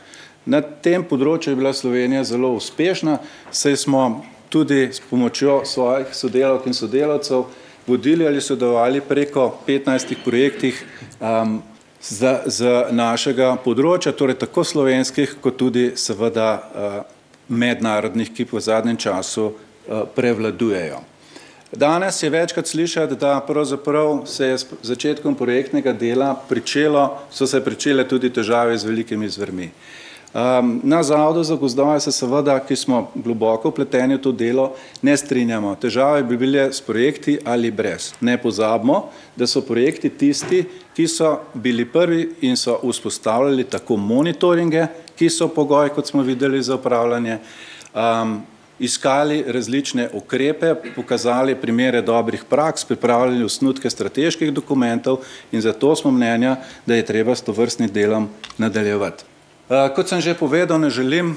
Na 0.47 0.61
tem 0.61 1.05
področju 1.05 1.53
je 1.53 1.57
bila 1.57 1.73
Slovenija 1.75 2.25
zelo 2.25 2.53
uspešna, 2.59 3.19
saj 3.51 3.77
smo 3.77 4.25
tudi 4.51 4.89
s 4.93 5.01
pomočjo 5.11 5.63
svojih 5.65 6.15
sodelavk 6.15 6.67
in 6.67 6.75
sodelavcev 6.75 7.45
vodili 7.87 8.27
ali 8.27 8.41
sodelovali 8.41 9.01
preko 9.01 9.59
15 9.67 10.15
projektih 10.25 10.85
um, 11.21 11.63
z, 12.03 12.39
z 12.47 12.75
našega 12.91 13.55
področja, 13.63 14.13
torej 14.13 14.41
tako 14.43 14.65
slovenskih, 14.67 15.39
kot 15.43 15.57
tudi 15.59 15.93
seveda 15.97 16.51
uh, 16.59 16.99
mednarodnih, 17.49 18.33
ki 18.35 18.49
v 18.51 18.61
zadnjem 18.61 18.99
času 18.99 19.51
uh, 19.53 20.05
prevladujejo. 20.15 21.03
Danes 21.73 22.23
je 22.23 22.29
večkrat 22.31 22.67
slišati, 22.67 23.17
da 23.17 23.41
pravzaprav 23.41 24.27
se 24.27 24.47
je 24.47 24.59
s 24.59 24.67
začetkom 24.83 25.35
projektnega 25.35 25.93
dela 25.93 26.35
pričelo, 26.49 27.23
so 27.31 27.47
se 27.47 27.65
pričele 27.65 28.05
tudi 28.09 28.29
težave 28.31 28.77
z 28.79 28.85
velikimi 28.85 29.29
zvrmi. 29.29 29.71
Um, 30.33 30.81
na 30.83 31.03
Zavodu 31.03 31.43
za 31.43 31.55
gozdove 31.57 32.01
se 32.01 32.13
seveda, 32.13 32.55
ki 32.65 32.77
smo 32.77 33.11
globoko 33.15 33.69
vpleteni 33.69 34.17
v 34.17 34.21
to 34.25 34.31
delo, 34.33 34.71
ne 35.05 35.13
strinjamo. 35.17 35.75
Težave 35.77 36.23
bi 36.25 36.39
bile 36.41 36.71
s 36.73 36.81
projekti 36.81 37.37
ali 37.45 37.71
brez. 37.71 38.15
Ne 38.21 38.39
pozabimo, 38.41 39.11
da 39.37 39.47
so 39.47 39.61
projekti 39.61 40.09
tisti, 40.09 40.63
ki 40.97 41.05
so 41.09 41.35
bili 41.55 41.85
prvi 41.85 42.31
in 42.49 42.57
so 42.57 42.79
vzpostavljali 42.81 43.65
tako 43.65 43.97
monitoringe, 43.97 44.87
ki 45.19 45.29
so 45.29 45.51
pogoj, 45.53 45.93
kot 45.93 46.09
smo 46.09 46.23
videli, 46.23 46.63
za 46.63 46.79
upravljanje, 46.81 47.37
um, 47.93 48.41
iskali 48.81 49.45
različne 49.47 50.09
ukrepe, 50.17 50.75
pokazali 50.97 51.55
primere 51.55 52.01
dobrih 52.03 52.45
praks, 52.49 52.85
pripravljali 52.85 53.45
osnutke 53.45 53.91
strateških 53.91 54.53
dokumentov 54.53 55.21
in 55.53 55.61
zato 55.61 55.93
smo 55.97 56.11
mnenja, 56.11 56.57
da 56.87 56.95
je 56.95 57.05
treba 57.05 57.35
s 57.37 57.45
to 57.45 57.53
vrstnim 57.53 57.93
delom 57.93 58.31
nadaljevati. 58.59 59.32
Eh, 59.71 59.89
kot 59.95 60.09
sem 60.09 60.21
že 60.21 60.35
povedal, 60.35 60.81
ne 60.81 60.91
želim, 60.91 61.37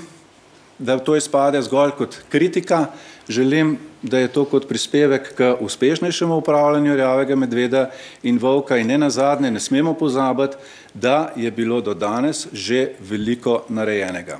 da 0.79 0.99
to 0.99 1.15
izpade 1.15 1.61
zgolj 1.61 1.91
kot 1.97 2.17
kritika, 2.29 2.87
želim, 3.29 3.77
da 4.01 4.19
je 4.19 4.27
to 4.27 4.45
kot 4.45 4.67
prispevek 4.67 5.33
k 5.35 5.55
uspešnejšemu 5.59 6.35
upravljanju 6.35 6.95
rjavega 6.95 7.35
medveda 7.35 7.89
in 8.23 8.37
volka 8.37 8.77
in 8.77 8.87
ne 8.87 8.97
nazadnje 8.97 9.51
ne 9.51 9.59
smemo 9.59 9.93
pozabiti, 9.93 10.57
da 10.93 11.31
je 11.35 11.51
bilo 11.51 11.81
do 11.81 11.93
danes 11.93 12.47
že 12.53 12.91
veliko 12.99 13.63
narejenega. 13.69 14.39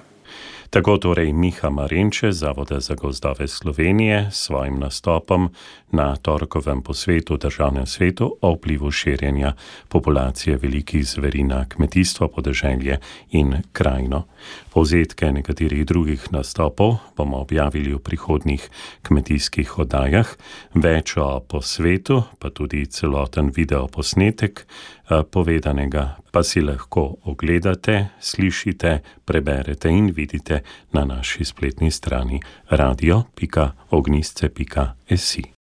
Tako 0.70 0.98
torej 0.98 1.34
Miha 1.34 1.70
Marenče, 1.70 2.32
Zavoda 2.32 2.80
za 2.80 2.96
gozdove 2.96 3.48
Slovenije, 3.48 4.30
s 4.32 4.46
svojim 4.46 4.80
nastopom 4.80 5.50
na 5.96 6.16
torkovem 6.16 6.82
posvetu 6.82 7.38
državnem 7.38 7.86
svetu 7.86 8.38
o 8.42 8.54
vplivu 8.54 8.92
širjenja 8.92 9.54
populacije 9.90 10.58
velikih 10.58 11.08
zveri 11.08 11.44
na 11.44 11.66
kmetijstvo, 11.70 12.28
podeželje 12.28 13.00
in 13.32 13.56
krajino. 13.72 14.26
Povzetke 14.74 15.32
nekaterih 15.32 15.86
drugih 15.86 16.28
nastopov 16.32 16.98
bomo 17.18 17.38
objavili 17.38 17.94
v 17.94 18.00
prihodnih 18.00 18.70
kmetijskih 19.02 19.80
oddajah, 19.80 20.36
več 20.74 21.18
o 21.18 21.40
posvetu, 21.40 22.24
pa 22.40 22.50
tudi 22.50 22.86
celoten 22.86 23.52
video 23.56 23.88
posnetek 23.88 24.60
eh, 24.60 25.24
povedanega 25.24 26.16
pa 26.36 26.44
si 26.44 26.60
lahko 26.60 27.24
ogledate, 27.32 28.20
slišite, 28.20 29.00
preberete 29.26 29.90
in 29.90 30.12
vidite 30.12 30.62
na 30.92 31.06
naši 31.06 31.46
spletni 31.46 31.92
strani 31.92 32.40
radio.ognisce.si. 32.70 35.55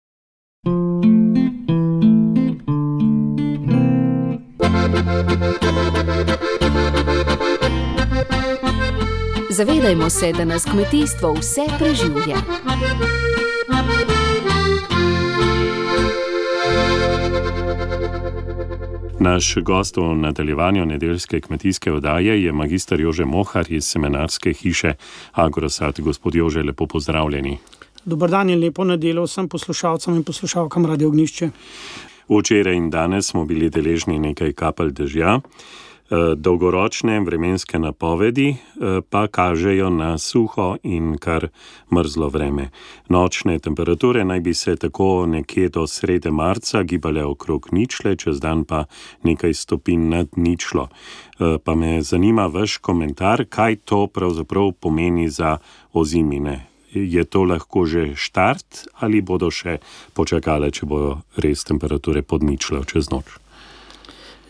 Zavedajmo 9.50 10.10
se, 10.10 10.34
da 10.34 10.46
nas 10.46 10.66
kmetijstvo 10.66 11.34
vse 11.34 11.62
preživlja. 11.80 12.36
Naš 19.20 19.56
gost 19.62 19.98
v 19.98 20.16
nadaljevanju 20.16 20.86
nedeljske 20.86 21.42
kmetijske 21.42 21.92
oddaje 21.92 22.44
je 22.44 22.52
magistr 22.52 23.02
Jože 23.02 23.26
Mohar 23.26 23.66
iz 23.70 23.86
seminarske 23.86 24.54
hiše 24.54 24.94
Agrosat. 25.32 26.00
Gospod 26.00 26.36
Jože, 26.36 26.64
lepo 26.64 26.88
pozdravljeni. 26.88 27.58
Dobar 28.06 28.30
dan 28.30 28.50
in 28.50 28.60
lepo 28.60 28.84
nedeljo 28.84 29.24
vsem 29.24 29.50
poslušalcem 29.50 30.16
in 30.16 30.24
poslušalkam 30.24 30.86
Radio 30.86 31.08
Ognišče. 31.08 31.50
Včeraj 32.30 32.76
in 32.76 32.90
danes 32.90 33.28
smo 33.28 33.46
bili 33.46 33.70
deležni 33.70 34.20
nekaj 34.20 34.54
kapelj 34.54 34.92
dežja. 34.92 35.40
Eh, 36.06 36.36
dolgoročne 36.36 37.20
vremenske 37.20 37.80
napovedi 37.80 38.50
eh, 38.50 39.02
pa 39.10 39.28
kažejo 39.28 39.90
na 39.90 40.18
suho 40.18 40.76
in 40.84 41.18
kar 41.18 41.48
mrzlo 41.92 42.30
vreme. 42.30 42.70
Nočne 43.10 43.60
temperature 43.60 44.26
naj 44.26 44.40
bi 44.40 44.54
se 44.54 44.76
tako 44.76 45.26
nekje 45.26 45.70
do 45.70 45.88
srede 45.88 46.32
marca 46.32 46.84
gibale 46.84 47.24
okrog 47.26 47.68
ničle, 47.72 48.16
čez 48.16 48.40
dan 48.40 48.64
pa 48.66 48.84
nekaj 49.24 49.54
stopinj 49.54 50.10
nad 50.10 50.28
ničlo. 50.36 50.88
Eh, 51.40 51.58
pa 51.64 51.76
me 51.76 52.02
zanima 52.02 52.46
vaš 52.48 52.78
komentar, 52.78 53.46
kaj 53.50 53.76
to 53.76 54.08
pravzaprav 54.08 54.72
pomeni 54.72 55.30
za 55.30 55.58
ozimine. 55.94 56.75
Je 56.96 57.24
to 57.28 57.44
lahko 57.44 57.86
že 57.86 58.16
štart 58.16 58.88
ali 59.04 59.22
bodo 59.22 59.52
še 59.52 59.80
počakale, 60.16 60.72
če 60.72 60.88
bodo 60.88 61.22
res 61.36 61.68
temperature 61.68 62.24
pod 62.24 62.44
ničlo 62.44 62.84
čez 62.88 63.12
noč? 63.12 63.38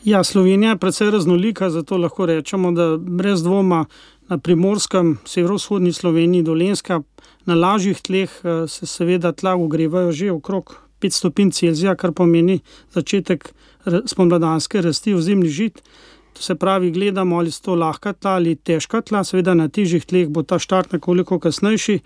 Ja, 0.06 0.22
Slovenija 0.24 0.76
je 0.76 0.78
precej 0.78 1.10
raznolika, 1.10 1.70
zato 1.74 1.98
lahko 1.98 2.30
rečemo, 2.30 2.70
da 2.72 2.94
brez 2.98 3.42
dvoma 3.42 3.86
na 4.30 4.38
primorskem, 4.38 5.18
severovzhodni 5.26 5.94
Sloveniji, 5.94 6.46
dolenska, 6.46 7.02
na 7.46 7.58
lažjih 7.58 8.02
tleh 8.02 8.30
eh, 8.30 8.68
se 8.70 8.86
seveda 8.86 9.34
tla 9.34 9.56
ogrevajo 9.58 10.12
že 10.12 10.32
okrog 10.32 10.76
5 11.02 11.18
stopinj 11.18 11.52
Celzija, 11.52 11.96
kar 11.96 12.14
pomeni 12.14 12.60
začetek 12.94 13.50
spomladanske 14.06 14.82
rasti 14.82 15.14
v 15.14 15.22
zemlji 15.22 15.50
žit. 15.50 15.82
To 16.36 16.42
se 16.42 16.56
pravi, 16.56 16.92
gledamo 16.92 17.38
ali 17.40 17.52
so 17.52 17.64
to 17.64 17.76
lahka 17.76 18.14
tla 18.14 18.36
ali 18.40 18.56
težka 18.56 19.02
tla, 19.02 19.24
seveda 19.24 19.54
na 19.56 19.70
težjih 19.72 20.04
tleh 20.06 20.28
bo 20.28 20.44
ta 20.44 20.60
štart 20.60 20.92
nekoliko 20.98 21.40
kasnejši. 21.40 22.00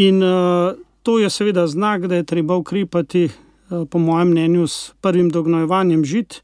In 0.00 0.22
uh, 0.24 0.72
to 1.02 1.18
je 1.20 1.30
seveda 1.30 1.66
znak, 1.66 2.08
da 2.08 2.20
je 2.20 2.24
treba 2.24 2.56
ukrepati, 2.56 3.28
uh, 3.28 3.84
po 3.84 3.98
mojem 3.98 4.32
mnenju, 4.32 4.66
s 4.66 4.92
prvim 5.00 5.28
dognojevanjem 5.28 6.04
žit 6.04 6.40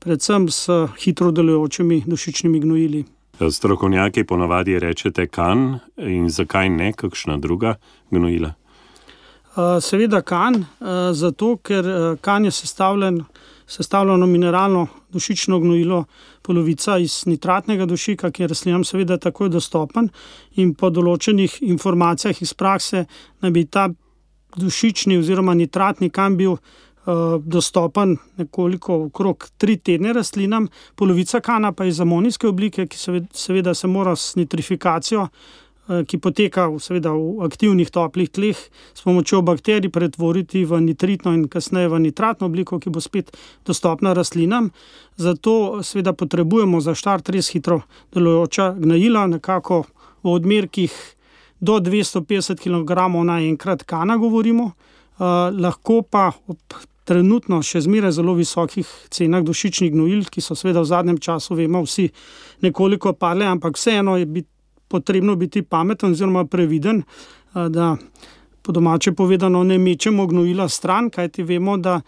predvsem 0.00 0.48
s 0.48 0.68
hitro 0.98 1.30
delujočimi 1.30 2.02
dušičnimi 2.06 2.60
gnojili. 2.60 3.04
Strokovnjaki 3.50 4.24
ponavadi 4.24 4.78
rečete 4.78 5.26
kan 5.26 5.78
in 5.96 6.28
zakaj 6.28 6.68
ne 6.68 6.92
kakšna 6.92 7.36
druga 7.36 7.74
gnojila? 8.10 8.52
Seveda 9.80 10.20
kan, 10.22 10.64
zato 11.12 11.56
ker 11.56 11.84
kan 12.20 12.44
je 12.44 12.50
sestavljen, 12.50 13.24
sestavljeno 13.70 14.26
mineralno 14.26 14.86
dušično 15.12 15.60
gnojilo, 15.60 16.04
polovica 16.42 16.98
iz 16.98 17.22
nitratnega 17.26 17.86
dušika, 17.86 18.30
ki 18.30 18.42
je 18.42 18.48
rastlinam 18.50 18.84
seveda 18.84 19.18
takoj 19.18 19.48
dostopen 19.48 20.10
in 20.58 20.74
po 20.74 20.90
določenih 20.90 21.60
informacijah 21.62 22.42
iz 22.42 22.54
prakse 22.54 23.04
naj 23.40 23.50
bi 23.50 23.64
ta 23.66 23.88
dušični 24.56 25.18
oziroma 25.18 25.54
nitratni 25.54 26.10
kan 26.10 26.36
bil 26.36 26.56
Eh, 27.06 27.40
dostopen 27.44 28.16
nekoliko 28.36 28.94
okrog 29.04 29.48
tri 29.56 29.76
tedne 29.76 30.12
rastlinam, 30.12 30.66
polovica 30.94 31.40
kana 31.40 31.72
pa 31.72 31.84
je 31.84 31.88
iz 31.88 32.00
amonijske 32.00 32.48
oblike, 32.48 32.84
ki 32.86 32.98
seveda 33.32 33.74
se 33.74 33.86
mora 33.86 34.16
s 34.16 34.36
nitrifikacijo, 34.36 35.22
eh, 35.22 35.28
ki 36.06 36.18
poteka 36.22 36.68
seveda 36.78 37.12
v 37.16 37.44
aktivnih 37.46 37.90
toplih 37.90 38.30
tleh, 38.30 38.58
s 38.94 39.02
pomočjo 39.02 39.42
bakterij 39.42 39.90
pretvoriti 39.90 40.64
v 40.64 40.80
nitritno 40.84 41.32
in 41.34 41.48
kasneje 41.50 41.90
v 41.90 42.00
nitratno 42.06 42.46
obliko, 42.46 42.78
ki 42.78 42.90
bo 42.90 43.00
spet 43.00 43.32
dostopna 43.66 44.12
rastlinam. 44.14 44.70
Zato 45.16 45.82
seveda 45.82 46.12
potrebujemo 46.12 46.80
za 46.80 46.94
štart 46.94 47.28
res 47.34 47.50
hitro 47.50 47.82
delujoča 48.14 48.74
gnojila, 48.78 49.26
nekako 49.26 49.84
v 50.22 50.36
odmerkih 50.36 50.94
do 51.60 51.80
250 51.80 52.60
kg 52.60 53.10
naenkrat 53.24 53.84
kana 53.84 54.16
govorimo. 54.16 54.72
Uh, 55.20 55.52
lahko 55.52 56.00
pa 56.00 56.30
ob 56.48 56.56
trenutno 57.10 57.58
še 57.66 57.82
zmeraj 57.84 58.14
zelo 58.20 58.36
visokih 58.38 58.88
cenah 59.10 59.42
dušičnih 59.44 59.90
gnojil, 59.92 60.24
ki 60.30 60.42
so 60.44 60.54
seveda 60.54 60.84
v 60.84 60.90
zadnjem 60.92 61.18
času, 61.18 61.56
vemo, 61.58 61.82
vsi 61.82 62.06
nekoliko 62.62 63.12
padle, 63.18 63.48
ampak 63.50 63.76
vseeno 63.80 64.14
je 64.20 64.28
bit, 64.30 64.48
potrebno 64.90 65.36
biti 65.36 65.62
pameten 65.62 66.10
oziroma 66.10 66.44
previden, 66.44 67.02
da 67.54 67.96
po 68.62 68.72
domače 68.72 69.12
povedano 69.12 69.62
ne 69.64 69.78
mečemo 69.78 70.26
gnojila 70.26 70.68
stran, 70.68 71.10
kajti 71.10 71.42
vemo, 71.42 71.76
da 71.76 72.00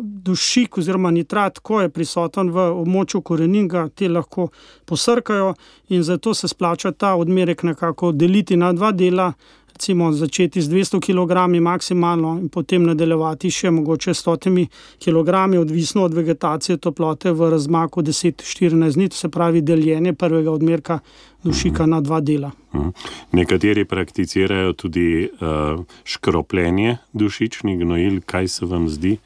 dušik 0.00 0.78
oziroma 0.78 1.10
nitrat, 1.10 1.58
ko 1.58 1.80
je 1.80 1.90
prisoten 1.90 2.50
v 2.54 2.68
območju 2.80 3.20
korenin, 3.26 3.68
ga 3.68 3.88
te 3.88 4.08
lahko 4.08 4.48
posrkajo 4.86 5.54
in 5.88 6.02
zato 6.02 6.34
se 6.34 6.48
splača 6.48 6.92
ta 6.92 7.14
odmerek 7.14 7.62
nekako 7.62 8.12
deliti 8.12 8.56
na 8.56 8.72
dva 8.72 8.92
dela 8.92 9.32
recimo 9.76 10.12
začeti 10.12 10.62
z 10.62 10.68
200 10.68 11.00
kg 11.00 11.60
maksimalno 11.60 12.38
in 12.40 12.48
potem 12.48 12.86
nadaljevati 12.88 13.50
še 13.52 13.70
mogoče 13.70 14.14
100 14.16 14.64
kg, 15.04 15.34
odvisno 15.60 16.04
od 16.08 16.14
vegetacije 16.16 16.78
toplote 16.80 17.32
v 17.32 17.50
razmaku 17.52 18.02
10-14 18.02 18.96
dni, 18.96 19.08
to 19.12 19.16
se 19.16 19.28
pravi 19.28 19.60
deljenje 19.60 20.14
prvega 20.16 20.50
odmerka 20.50 20.98
dušika 21.44 21.86
na 21.86 22.00
dva 22.00 22.20
dela. 22.20 22.50
Mhm. 22.74 22.88
Nekateri 23.32 23.84
prakticirajo 23.84 24.72
tudi 24.72 25.28
uh, 25.28 25.84
škropljenje 26.04 26.96
dušičnih 27.12 27.78
gnojil, 27.78 28.20
kaj 28.26 28.48
se 28.48 28.66
vam 28.66 28.88
zdi 28.88 29.18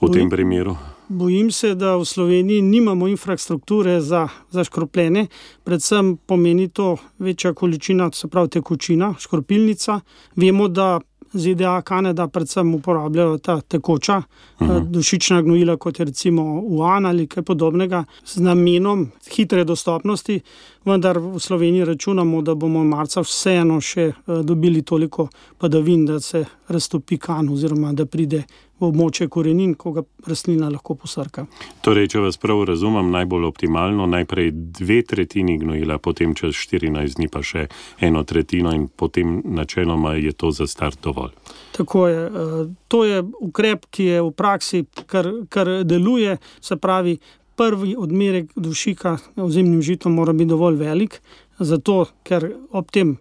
v 0.00 0.12
tem 0.14 0.30
primeru? 0.30 0.76
Bojim 1.08 1.50
se, 1.50 1.74
da 1.74 1.96
v 1.96 2.04
Sloveniji 2.04 2.62
nimamo 2.62 3.08
infrastrukture 3.08 4.00
za, 4.00 4.28
za 4.50 4.64
škropljenje, 4.64 5.26
predvsem 5.64 6.16
pomeni 6.26 6.68
to 6.68 6.96
večja 7.18 7.54
količina, 7.54 8.10
se 8.12 8.28
pravi 8.28 8.48
tekočina, 8.48 9.14
škropilnica. 9.18 10.00
Vemo, 10.36 10.68
da 10.68 11.00
ZDA, 11.32 11.82
Kanada, 11.82 12.28
predvsem 12.28 12.74
uporabljajo 12.74 13.38
ta 13.38 13.60
tekoča 13.60 14.16
uh 14.60 14.68
-huh. 14.68 14.90
dušična 14.90 15.42
gnojila, 15.42 15.76
kot 15.76 15.98
je 15.98 16.04
recimo 16.04 16.62
UAN 16.62 17.06
ali 17.06 17.26
kaj 17.26 17.42
podobnega, 17.42 18.04
z 18.24 18.36
namenom 18.36 19.10
hitre 19.36 19.64
dostopnosti, 19.64 20.40
vendar 20.86 21.18
v 21.18 21.40
Sloveniji 21.40 21.84
računamo, 21.84 22.42
da 22.42 22.54
bomo 22.54 22.84
marca 22.84 23.20
vseeno 23.20 23.80
še 23.80 24.06
eh, 24.06 24.14
dobili 24.42 24.82
toliko 24.82 25.28
padavin, 25.58 26.06
da 26.06 26.20
se 26.20 26.44
raztopi 26.68 27.18
kan 27.18 27.48
oziroma 27.48 27.92
da 27.92 28.06
pride 28.06 28.44
v 28.76 28.90
območje 28.90 29.28
korenin, 29.32 29.72
ko 29.74 29.92
ga 29.96 30.02
rastlina 30.28 30.68
lahko 30.68 30.94
posrka. 31.00 31.46
Torej, 31.84 32.10
če 32.12 32.20
vas 32.26 32.36
prav 32.40 32.60
razumem, 32.68 33.08
najbolj 33.14 33.46
optimalno 33.48 34.06
najprej 34.12 34.50
dve 34.52 35.00
tretjini 35.08 35.56
gnojila, 35.62 35.96
potem 36.02 36.34
čez 36.36 36.52
14 36.58 37.16
dni 37.16 37.30
pa 37.32 37.40
še 37.40 37.66
eno 38.04 38.24
tretjino 38.28 38.74
in 38.76 38.86
potem 38.88 39.40
načeloma 39.56 40.16
je 40.20 40.34
to 40.36 40.52
za 40.52 40.68
start 40.68 41.00
dovolj. 41.02 41.32
Tako 41.78 42.06
je. 42.08 42.20
Eh, 42.26 42.60
to 42.88 43.04
je 43.04 43.24
ukrep, 43.40 43.88
ki 43.90 44.12
je 44.12 44.22
v 44.22 44.30
praksi, 44.36 44.84
kar, 45.06 45.32
kar 45.48 45.72
deluje, 45.84 46.36
se 46.60 46.76
pravi. 46.76 47.16
Prvi 47.56 47.94
odmerek 47.98 48.52
dušika 48.56 49.16
ozemnim 49.36 49.82
žitom 49.82 50.14
mora 50.14 50.32
biti 50.32 50.50
dovolj 50.52 50.76
velik, 50.76 51.20
zato 51.58 52.04
ker 52.22 52.50
ob 52.70 52.90
tem 52.92 53.16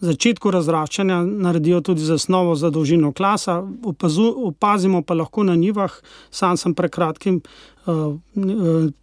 začetku 0.00 0.50
razraščanja 0.50 1.20
naredijo 1.26 1.80
tudi 1.84 2.04
zasnovo 2.04 2.54
za 2.56 2.70
dolžino 2.70 3.12
klasa. 3.12 3.60
Opazu, 3.84 4.30
opazimo 4.50 5.02
pa 5.02 5.14
lahko 5.14 5.44
na 5.44 5.56
njivah, 5.56 5.92
sam 6.30 6.56
sem 6.56 6.74
pred 6.74 6.90
kratkim 6.90 7.40
uh, 7.40 8.16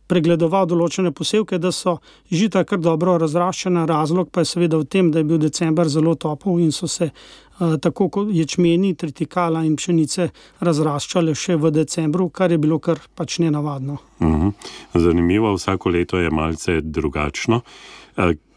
pregledoval 0.08 0.66
določene 0.66 1.12
posevke, 1.12 1.60
da 1.62 1.72
so 1.72 1.98
žita 2.32 2.64
kar 2.66 2.82
dobro 2.82 3.18
razraščena. 3.22 3.86
Razlog 3.86 4.32
pa 4.32 4.42
je 4.42 4.54
seveda 4.54 4.82
v 4.82 4.90
tem, 4.90 5.12
da 5.12 5.22
je 5.22 5.30
bil 5.30 5.42
decembr 5.42 5.90
zelo 5.92 6.16
topel 6.16 6.64
in 6.64 6.74
so 6.74 6.90
se 6.90 7.12
uh, 7.12 7.47
tako 7.82 8.10
kot 8.10 8.28
ječmeni, 8.32 8.96
tritikala 8.96 9.64
in 9.66 9.76
pšenice 9.76 10.30
razraščale 10.60 11.36
še 11.36 11.56
v 11.56 11.72
decembru, 11.72 12.30
kar 12.30 12.52
je 12.52 12.58
bilo 12.58 12.80
kar 12.80 13.00
pač 13.16 13.40
nenavadno. 13.40 13.98
Uh 14.20 14.28
mhm. 14.28 14.48
-huh. 14.48 14.54
Zanimivo, 14.94 15.54
vsako 15.54 15.90
leto 15.90 16.18
je 16.18 16.30
malce 16.30 16.82
drugačno. 16.82 17.56
Uh, 17.56 17.98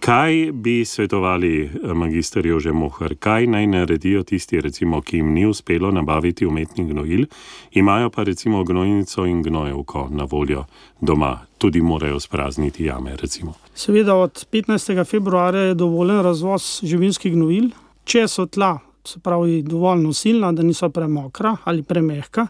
Kaj 0.00 0.52
bi 0.52 0.84
svetovali 0.84 1.64
eh, 1.64 1.94
magistr 1.94 2.46
Jože 2.46 2.72
Mohar, 2.72 3.14
kaj 3.14 3.46
naj 3.46 3.66
naredijo 3.66 4.22
tisti, 4.22 4.60
recimo, 4.60 5.02
ki 5.02 5.16
jim 5.16 5.32
ni 5.34 5.46
uspelo 5.46 5.90
nabaviti 5.90 6.46
umetnih 6.46 6.86
gnojil, 6.88 7.26
imajo 7.72 8.10
pa 8.10 8.22
recimo 8.22 8.64
gnojnico 8.64 9.26
in 9.26 9.42
gnojevko 9.42 10.08
na 10.10 10.24
voljo 10.24 10.64
doma, 11.00 11.38
tudi 11.58 11.82
morajo 11.82 12.20
sprazniti 12.20 12.84
jame. 12.84 13.16
Recimo. 13.16 13.54
Seveda 13.74 14.14
od 14.14 14.46
15. 14.52 15.04
februarja 15.04 15.60
je 15.60 15.74
dovoljen 15.74 16.22
razvoz 16.22 16.80
živinskih 16.82 17.32
gnojil, 17.32 17.68
če 18.04 18.28
so 18.28 18.46
tla, 18.46 18.78
se 19.04 19.20
pravi, 19.20 19.62
dovolj 19.62 20.02
nosilna, 20.02 20.52
da 20.52 20.62
niso 20.62 20.88
premokra 20.90 21.56
ali 21.64 21.82
premehka, 21.82 22.46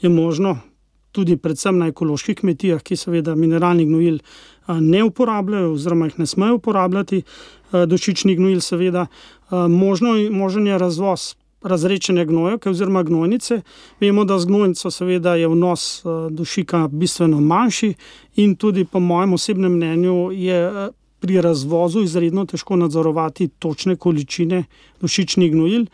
je 0.00 0.08
možno 0.08 0.58
tudi 1.12 1.36
predvsem 1.36 1.78
na 1.78 1.86
ekoloških 1.90 2.36
kmetijah, 2.38 2.82
ki 2.82 2.96
seveda 2.96 3.34
mineralnih 3.34 3.86
gnojil 3.88 4.18
ne 4.68 5.04
uporabljajo, 5.04 5.72
oziroma 5.72 6.06
jih 6.06 6.18
ne 6.18 6.26
smejo 6.26 6.54
uporabljati, 6.60 7.22
dušičnih 7.86 8.36
gnojil, 8.36 8.60
seveda, 8.60 9.06
možno, 9.50 10.14
možen 10.30 10.66
je 10.66 10.78
razvoz. 10.78 11.34
Razrečene 11.60 12.24
gnojke 12.24 12.70
oziroma 12.70 13.02
gnojnice. 13.02 13.58
Vemo, 14.00 14.24
da 14.24 14.38
z 14.38 14.46
gnojnico 14.48 14.90
seveda 14.90 15.34
je 15.36 15.48
vnos 15.48 16.02
dušika 16.30 16.88
bistveno 16.88 17.40
manjši 17.40 17.90
in 18.40 18.54
tudi 18.56 18.84
po 18.84 19.00
mojem 19.00 19.32
osebnem 19.36 19.72
mnenju 19.72 20.30
je 20.32 20.88
pri 21.20 21.40
razvozu 21.40 22.02
izredno 22.02 22.46
težko 22.46 22.76
nadzorovati 22.76 23.48
točne 23.58 23.96
količine 23.96 24.64
dušičnih 25.00 25.52
gnojil. 25.52 25.86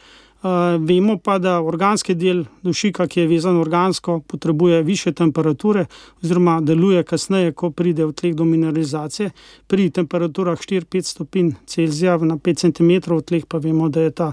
Vemo 0.79 1.17
pa, 1.19 1.39
da 1.39 1.61
organski 1.63 2.15
del 2.15 2.45
dušika, 2.63 3.07
ki 3.07 3.21
je 3.21 3.27
vezan 3.27 3.57
organsko, 3.57 4.21
potrebuje 4.21 4.83
više 4.83 5.13
temperature, 5.13 5.87
oziroma 6.23 6.61
deluje 6.61 7.03
kasneje, 7.03 7.53
ko 7.53 7.71
pride 7.71 8.07
v 8.07 8.13
tleh 8.13 8.35
do 8.35 8.45
mineralizacije. 8.45 9.31
Pri 9.67 9.91
temperaturah 9.91 10.59
4-5 10.59 11.03
stopinj 11.03 11.51
Celzija 11.67 12.17
na 12.17 12.37
5 12.37 12.71
cm 12.71 13.17
v 13.17 13.21
tleh 13.23 13.47
pa 13.49 13.59
vemo, 13.59 13.89
da 13.89 14.01
je 14.01 14.11
ta 14.11 14.33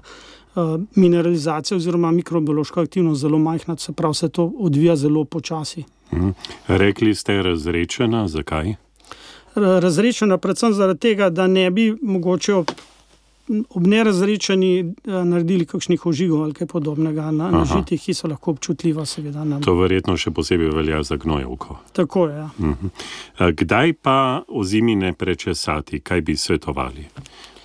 mineralizacija 0.95 1.77
oziroma 1.77 2.12
mikrobiološka 2.12 2.82
aktivnost 2.82 3.21
zelo 3.21 3.39
majhna, 3.39 3.77
se 3.77 3.93
pravi, 3.93 4.15
se 4.15 4.29
to 4.29 4.51
odvija 4.60 4.95
zelo 4.95 5.25
počasi. 5.25 5.84
Mhm. 6.13 6.29
Rekli 6.67 7.15
ste 7.15 7.43
razrečena, 7.43 8.27
zakaj? 8.27 8.75
Razrečena 9.55 10.37
predvsem 10.37 10.73
zaradi 10.73 10.99
tega, 10.99 11.29
da 11.29 11.47
ne 11.47 11.71
bi 11.71 11.93
mogoče 12.01 12.53
ob 12.53 13.87
nerazrečeni 13.87 14.79
eh, 14.79 15.11
naredili 15.25 15.65
kakšnih 15.65 16.05
ožigov 16.05 16.43
ali 16.43 16.53
kaj 16.53 16.67
podobnega 16.67 17.31
na, 17.31 17.51
na 17.51 17.65
žitih, 17.65 18.01
ki 18.01 18.13
so 18.13 18.27
lahko 18.27 18.51
občutljiva. 18.55 19.05
Seveda, 19.05 19.43
to 19.65 19.75
verjetno 19.75 20.15
še 20.17 20.31
posebej 20.31 20.71
velja 20.71 21.03
za 21.03 21.17
gnojevko. 21.19 21.77
Tako 21.93 22.27
je. 22.27 22.37
Ja. 22.37 22.49
Mhm. 22.59 22.87
Kdaj 23.59 23.93
pa 23.93 24.43
o 24.47 24.63
zimi 24.63 24.95
ne 24.95 25.13
prečesati, 25.13 25.99
kaj 25.99 26.21
bi 26.21 26.37
svetovali? 26.37 27.05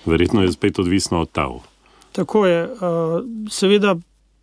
Verjetno 0.05 0.43
je 0.43 0.51
spet 0.51 0.79
odvisno 0.79 1.21
od 1.21 1.31
tav. 1.31 1.59
Tako 2.11 2.45
je. 2.45 2.69
Seveda. 3.49 3.95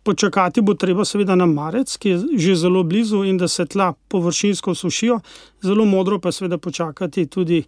Počakati 0.07 0.61
bo 0.63 0.73
treba, 0.79 1.03
seveda, 1.05 1.35
na 1.35 1.45
marec, 1.45 1.91
ki 1.99 2.09
je 2.09 2.17
že 2.39 2.55
zelo 2.63 2.83
blizu, 2.87 3.25
in 3.27 3.37
da 3.37 3.47
se 3.51 3.65
tla 3.65 3.91
površinsko 4.07 4.75
sušijo, 4.75 5.19
zelo 5.61 5.85
modro 5.85 6.19
pa 6.23 6.31
je, 6.31 6.39
seveda, 6.39 6.57
počakati 6.57 7.27
tudi 7.27 7.65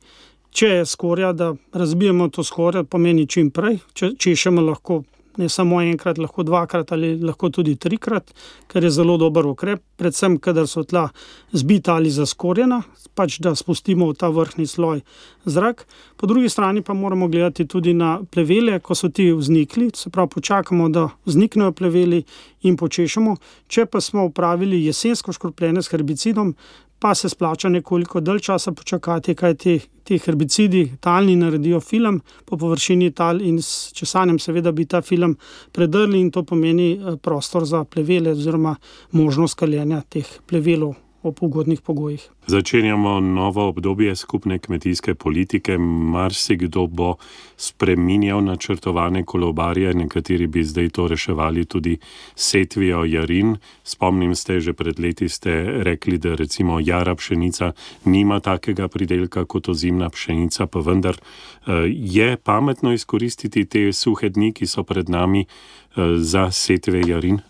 Če 0.49 0.67
je 0.67 0.85
skorja, 0.85 1.33
da 1.33 1.53
razbijemo 1.73 2.29
to 2.33 2.43
skorjo, 2.43 2.83
pomeni 2.83 3.27
čim 3.29 3.51
prej, 3.53 3.77
če 3.93 4.15
češemo 4.17 4.63
lahko 4.65 5.03
ne 5.37 5.49
samo 5.49 5.81
enkrat, 5.81 6.17
lahko 6.17 6.43
dvakrat 6.43 6.91
ali 6.91 7.13
lahko 7.19 7.49
tudi 7.49 7.75
trikrat, 7.75 8.31
ker 8.67 8.83
je 8.83 8.91
zelo 8.91 9.17
dober 9.17 9.45
ukrep, 9.45 9.81
predvsem, 9.97 10.37
kadar 10.39 10.67
so 10.67 10.83
tla 10.83 11.09
zbita 11.51 11.95
ali 11.95 12.11
zaskorjena, 12.11 12.81
pač 13.15 13.39
da 13.43 13.55
spustimo 13.55 14.09
v 14.09 14.17
ta 14.19 14.29
vrhni 14.33 14.67
sloj 14.67 15.01
zrak. 15.45 15.85
Po 16.17 16.27
drugi 16.27 16.49
strani 16.49 16.81
pa 16.81 16.93
moramo 16.93 17.27
gledati 17.27 17.67
tudi 17.67 17.93
na 17.93 18.19
plevele, 18.31 18.79
ko 18.79 18.95
so 18.95 19.09
ti 19.09 19.31
vznikli, 19.31 19.89
se 19.95 20.09
pravi, 20.09 20.29
počakamo, 20.35 20.89
da 20.89 21.09
vzniknejo 21.25 21.71
pleveli 21.71 22.23
in 22.61 22.77
počešemo. 22.77 23.35
Če 23.67 23.85
pa 23.85 24.01
smo 24.01 24.25
upravili 24.25 24.85
jesensko 24.85 25.33
škropljenje 25.33 25.83
s 25.83 25.91
herbicidom, 25.91 26.55
pa 26.99 27.15
se 27.15 27.29
splača 27.29 27.69
nekoliko 27.69 28.19
dalj 28.19 28.39
časa 28.39 28.71
počakati, 28.71 29.35
kaj 29.35 29.55
ti, 29.55 29.79
ti 30.03 30.17
herbicidi, 30.17 30.97
talni, 30.99 31.35
naredijo 31.35 31.79
film 31.79 32.21
po 32.45 32.57
površini 32.57 33.11
tal 33.11 33.41
in 33.41 33.61
s 33.61 33.91
česanjem, 33.93 34.39
seveda, 34.39 34.71
bi 34.71 34.85
ta 34.85 35.01
film 35.01 35.37
predrli 35.71 36.19
in 36.19 36.31
to 36.31 36.43
pomeni 36.43 36.91
eh, 36.91 37.17
prostor 37.17 37.65
za 37.65 37.83
plevele 37.83 38.31
oziroma 38.31 38.75
možnost 39.11 39.59
kaljenja 39.59 40.01
teh 40.09 40.39
plevelov 40.47 41.08
ob 41.23 41.43
ugodnih 41.43 41.81
pogojih. 41.81 42.29
Začenjamo 42.47 43.19
novo 43.19 43.67
obdobje 43.67 44.15
skupne 44.15 44.59
kmetijske 44.59 45.15
politike. 45.15 45.77
Marsikdo 45.77 46.87
bo 46.87 47.15
spreminjal 47.57 48.43
načrtovane 48.43 49.25
kolobarje, 49.25 49.93
nekateri 49.93 50.47
bi 50.47 50.63
zdaj 50.63 50.89
to 50.89 51.07
reševali 51.07 51.65
tudi 51.65 51.97
setvijo 52.35 53.03
jarin. 53.05 53.57
Spomnim 53.83 54.35
se, 54.35 54.59
že 54.59 54.73
pred 54.73 54.99
leti 54.99 55.29
ste 55.29 55.83
rekli, 55.83 56.17
da 56.17 56.35
recimo 56.35 56.79
jara 56.79 57.15
pšenica 57.15 57.71
nima 58.05 58.39
takega 58.39 58.87
pridelka 58.87 59.45
kot 59.45 59.69
ozimna 59.69 60.09
pšenica, 60.09 60.65
pa 60.65 60.79
vendar 60.79 61.15
eh, 61.15 61.71
je 61.87 62.37
pametno 62.37 62.93
izkoristiti 62.93 63.65
te 63.65 63.93
suhe 63.93 64.29
dni, 64.29 64.53
ki 64.53 64.67
so 64.67 64.83
pred 64.83 65.09
nami 65.09 65.45
eh, 65.45 66.15
za 66.17 66.51
setve 66.51 67.01
jarin. 67.07 67.41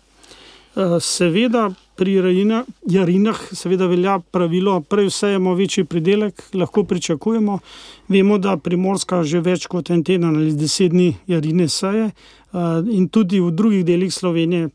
Eh, 0.76 1.00
seveda, 1.00 1.70
pri 2.00 2.16
jarinah 2.88 3.40
seveda 3.52 3.84
velja 3.86 4.18
pravilo, 4.32 4.78
prej 4.80 5.10
vsejemo 5.10 5.52
večji 5.54 5.84
pridelek, 5.84 6.42
lahko 6.54 6.84
pričakujemo. 6.84 7.58
Vemo, 8.08 8.38
da 8.38 8.56
primorska 8.56 9.20
že 9.22 9.42
več 9.44 9.66
kot 9.68 9.90
en 9.90 10.00
teden 10.04 10.36
ali 10.36 10.54
deset 10.56 10.94
dni 10.94 11.10
jarine 11.28 11.68
seje 11.68 12.06
eh, 12.08 12.88
in 12.88 13.08
tudi 13.12 13.40
v 13.40 13.50
drugih 13.52 13.84
delih 13.84 14.14
Slovenije, 14.14 14.70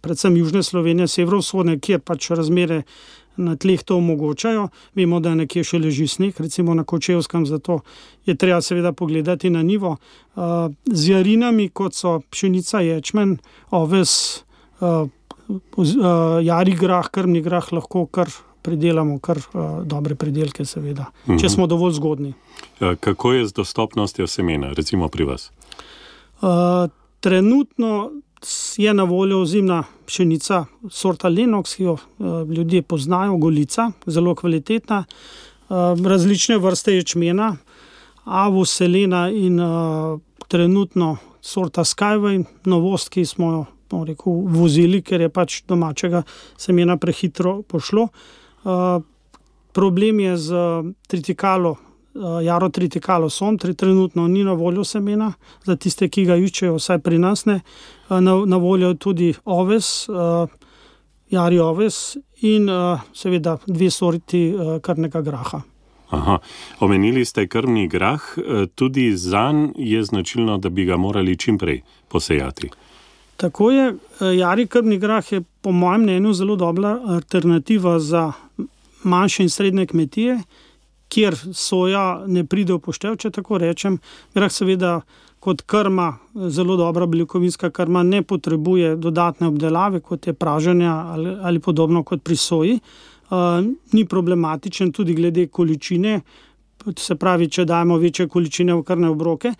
predvsem 0.00 0.36
južne 0.36 0.62
Slovenije, 0.62 1.08
severovzhodne, 1.08 1.80
kjer 1.82 2.04
pač 2.06 2.30
razmere 2.30 2.84
na 3.36 3.56
tleh 3.56 3.82
to 3.82 3.96
omogočajo. 3.98 4.68
Vemo, 4.94 5.18
da 5.20 5.34
nekje 5.34 5.64
še 5.64 5.80
leži 5.82 6.06
sneg, 6.06 6.38
recimo 6.38 6.74
na 6.74 6.84
Kočevskem, 6.84 7.48
zato 7.50 7.80
je 8.26 8.34
treba 8.38 8.62
seveda 8.62 8.92
pogledati 8.92 9.50
na 9.50 9.62
nivo. 9.62 9.96
Z 10.86 11.02
jarinami, 11.08 11.68
kot 11.74 11.98
so 11.98 12.20
pšenica, 12.30 12.84
ječmen, 12.86 13.38
oves, 13.70 14.44
jari 16.42 16.74
grah, 16.76 17.08
krmni 17.10 17.42
grah, 17.42 17.72
lahko 17.72 18.06
kar 18.06 18.28
pridelamo 18.62 19.18
kar 19.18 19.38
uh, 19.38 19.82
dobre 19.84 20.14
pridelke, 20.14 20.64
seveda, 20.64 21.06
uh 21.10 21.34
-huh. 21.34 21.40
če 21.40 21.46
mhm. 21.46 21.54
smo 21.54 21.66
dovolj 21.66 21.92
zgodni. 21.92 22.34
Kako 23.00 23.32
je 23.32 23.46
z 23.46 23.52
dostopnostjo 23.52 24.26
semena, 24.26 24.72
recimo 24.72 25.08
pri 25.08 25.24
vas? 25.24 25.50
Uh, 26.42 26.48
trenutno 27.20 28.10
je 28.76 28.94
na 28.94 29.04
voljo 29.04 29.44
zimna 29.44 29.84
pšenica, 30.06 30.64
sorta 30.90 31.28
Lenox, 31.28 31.76
ki 31.76 31.82
jo 31.82 31.92
uh, 31.92 32.50
ljudje 32.50 32.82
poznajo, 32.82 33.36
golica, 33.36 33.90
zelo 34.06 34.34
kvalitetna, 34.34 35.04
uh, 35.68 35.76
različne 36.06 36.58
vrste 36.58 36.94
ječmena, 36.94 37.56
avu, 38.24 38.64
selena 38.64 39.30
in 39.30 39.60
uh, 39.60 40.20
trenutno 40.48 41.16
sorta 41.40 41.84
Skyway, 41.84 42.44
novost, 42.64 43.08
ki 43.08 43.24
smo 43.24 43.52
jo. 43.52 43.64
Rekel, 43.90 44.32
vozili, 44.46 45.02
ker 45.02 45.20
je 45.20 45.28
pač 45.28 45.62
domačega 45.68 46.22
semena 46.58 46.96
prehitro 46.96 47.62
pošlo. 47.62 48.08
Uh, 48.62 49.02
problem 49.72 50.20
je 50.20 50.36
z 50.36 50.60
tritikalo, 51.10 51.74
uh, 51.74 52.38
jaro 52.44 52.68
tritikalo 52.68 53.30
som, 53.30 53.58
tri 53.58 53.74
trenutno 53.74 54.28
ni 54.28 54.44
na 54.44 54.52
voljo 54.52 54.84
semena, 54.84 55.32
za 55.64 55.76
tiste, 55.76 56.08
ki 56.08 56.24
ga 56.28 56.36
iščejo, 56.38 56.76
vsaj 56.78 57.02
pri 57.02 57.18
nas 57.18 57.46
ne. 57.50 57.60
Uh, 58.08 58.20
na, 58.20 58.36
na 58.46 58.60
voljo 58.62 58.94
je 58.94 59.00
tudi 59.02 59.32
oves, 59.44 60.08
uh, 60.08 60.46
jari 61.30 61.58
oves 61.58 62.16
in 62.46 62.70
uh, 62.70 63.02
seveda 63.12 63.58
dve 63.66 63.90
sorti 63.90 64.48
uh, 64.54 64.78
krnega 64.78 65.22
graha. 65.22 65.62
Aha. 66.10 66.40
Omenili 66.82 67.24
ste 67.24 67.46
krmni 67.46 67.88
grah, 67.88 68.22
tudi 68.74 69.12
za 69.14 69.52
njega 69.52 69.78
je 69.78 70.02
značilno, 70.02 70.58
da 70.58 70.68
bi 70.68 70.84
ga 70.84 70.96
morali 70.96 71.36
čim 71.38 71.58
prej 71.58 71.82
posejati. 72.08 72.70
Tako 73.40 73.70
je, 73.70 73.94
jari 74.36 74.66
krmni 74.66 74.98
grah 74.98 75.32
je 75.32 75.40
po 75.60 75.72
mojem 75.72 76.02
mnenju 76.02 76.32
zelo 76.32 76.56
dobra 76.56 76.98
alternativa 77.06 77.98
za 77.98 78.32
manjše 79.02 79.42
in 79.42 79.50
srednje 79.50 79.86
kmetije, 79.86 80.38
kjer 81.08 81.36
soja 81.54 82.22
ne 82.26 82.44
pride 82.44 82.76
v 82.76 82.82
poštev, 82.84 83.16
če 83.16 83.30
tako 83.30 83.58
rečem. 83.58 83.96
Grah, 84.34 84.52
seveda, 84.52 85.00
kot 85.40 85.62
krma, 85.64 86.10
zelo 86.52 86.76
dobra 86.76 87.06
beljakovinska 87.08 87.70
krma, 87.70 88.02
ne 88.02 88.22
potrebuje 88.22 88.96
dodatne 88.96 89.48
obdelave, 89.48 90.02
kot 90.04 90.26
je 90.26 90.34
praženje 90.36 90.88
ali, 90.88 91.32
ali 91.40 91.64
podobno 91.64 92.04
kot 92.04 92.22
pri 92.22 92.36
soji. 92.36 92.78
Uh, 93.30 93.64
ni 93.92 94.04
problematičen 94.04 94.92
tudi 94.92 95.14
glede 95.14 95.46
količine, 95.46 96.20
se 96.98 97.14
pravi, 97.16 97.48
če 97.48 97.64
dajemo 97.64 97.96
večje 97.98 98.28
količine 98.28 98.74
v 98.74 98.82
krne 98.84 99.08
obroke. 99.08 99.54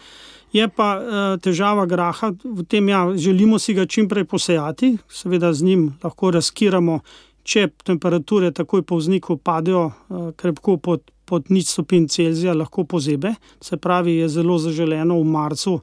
Je 0.53 0.67
pa 0.69 0.89
uh, 0.99 1.41
težava 1.43 1.87
graha 1.87 2.33
v 2.45 2.65
tem, 2.67 2.87
da 2.87 2.93
ja, 2.93 3.03
želimo 3.17 3.59
si 3.59 3.75
ga 3.75 3.87
čim 3.87 4.09
prej 4.09 4.25
posejati, 4.25 4.97
seveda 5.09 5.53
z 5.53 5.63
njim 5.63 5.85
lahko 6.03 6.31
razkiramo 6.35 7.01
če 7.43 7.69
temperature 7.87 8.51
takoj 8.55 8.83
po 8.87 8.99
vzniku 9.01 9.37
padejo 9.37 9.87
uh, 9.91 10.31
krepko 10.37 10.77
pod, 10.83 11.05
pod 11.25 11.51
nič 11.51 11.71
stopinj 11.73 12.09
Celzija, 12.13 12.55
lahko 12.55 12.85
pozebe. 12.85 13.35
Se 13.63 13.77
pravi, 13.77 14.21
je 14.21 14.29
zelo 14.29 14.59
zaželeno 14.59 15.19
v 15.21 15.27
marcu, 15.27 15.79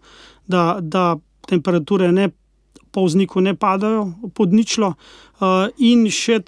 da, 0.47 0.77
da 0.81 1.15
temperature 1.47 2.11
ne, 2.11 2.29
po 2.97 3.03
vzniku 3.05 3.41
ne 3.41 3.53
padajo 3.55 4.11
pod 4.33 4.53
ničlo. 4.53 4.87
Uh, 5.37 5.69
in 5.77 6.07
še 6.09 6.39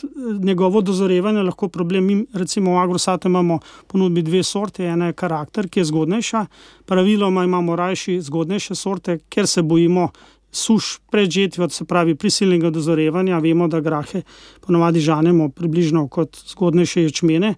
njegovo 0.41 0.81
dozorevanje, 0.81 1.43
lahko 1.45 1.67
problem. 1.69 2.07
Mi, 2.09 2.15
recimo 2.33 2.73
v 2.73 2.79
Agrosatu 2.81 3.29
imamo 3.29 3.59
ponudbi 3.85 4.23
dve 4.25 4.41
sorte, 4.43 4.87
ena 4.89 5.11
je 5.11 5.17
karakter, 5.21 5.69
ki 5.69 5.83
je 5.83 5.85
zgodnejša, 5.91 6.41
praviloma 6.89 7.43
imamo 7.45 7.75
rajši 7.77 8.17
zgodnejše 8.31 8.75
sorte, 8.75 9.19
ker 9.29 9.45
se 9.45 9.61
bojimo 9.61 10.07
suš 10.51 10.95
pred 11.11 11.29
žetvijo, 11.29 11.69
se 11.69 11.85
pravi 11.85 12.15
prisilnega 12.17 12.73
dozorevanja. 12.73 13.37
Vemo, 13.45 13.67
da 13.69 13.83
grahe 13.85 14.23
ponovadi 14.65 15.05
žanemo 15.05 15.51
približno 15.53 16.07
kot 16.09 16.41
zgodnejše 16.49 17.05
ječmene. 17.05 17.53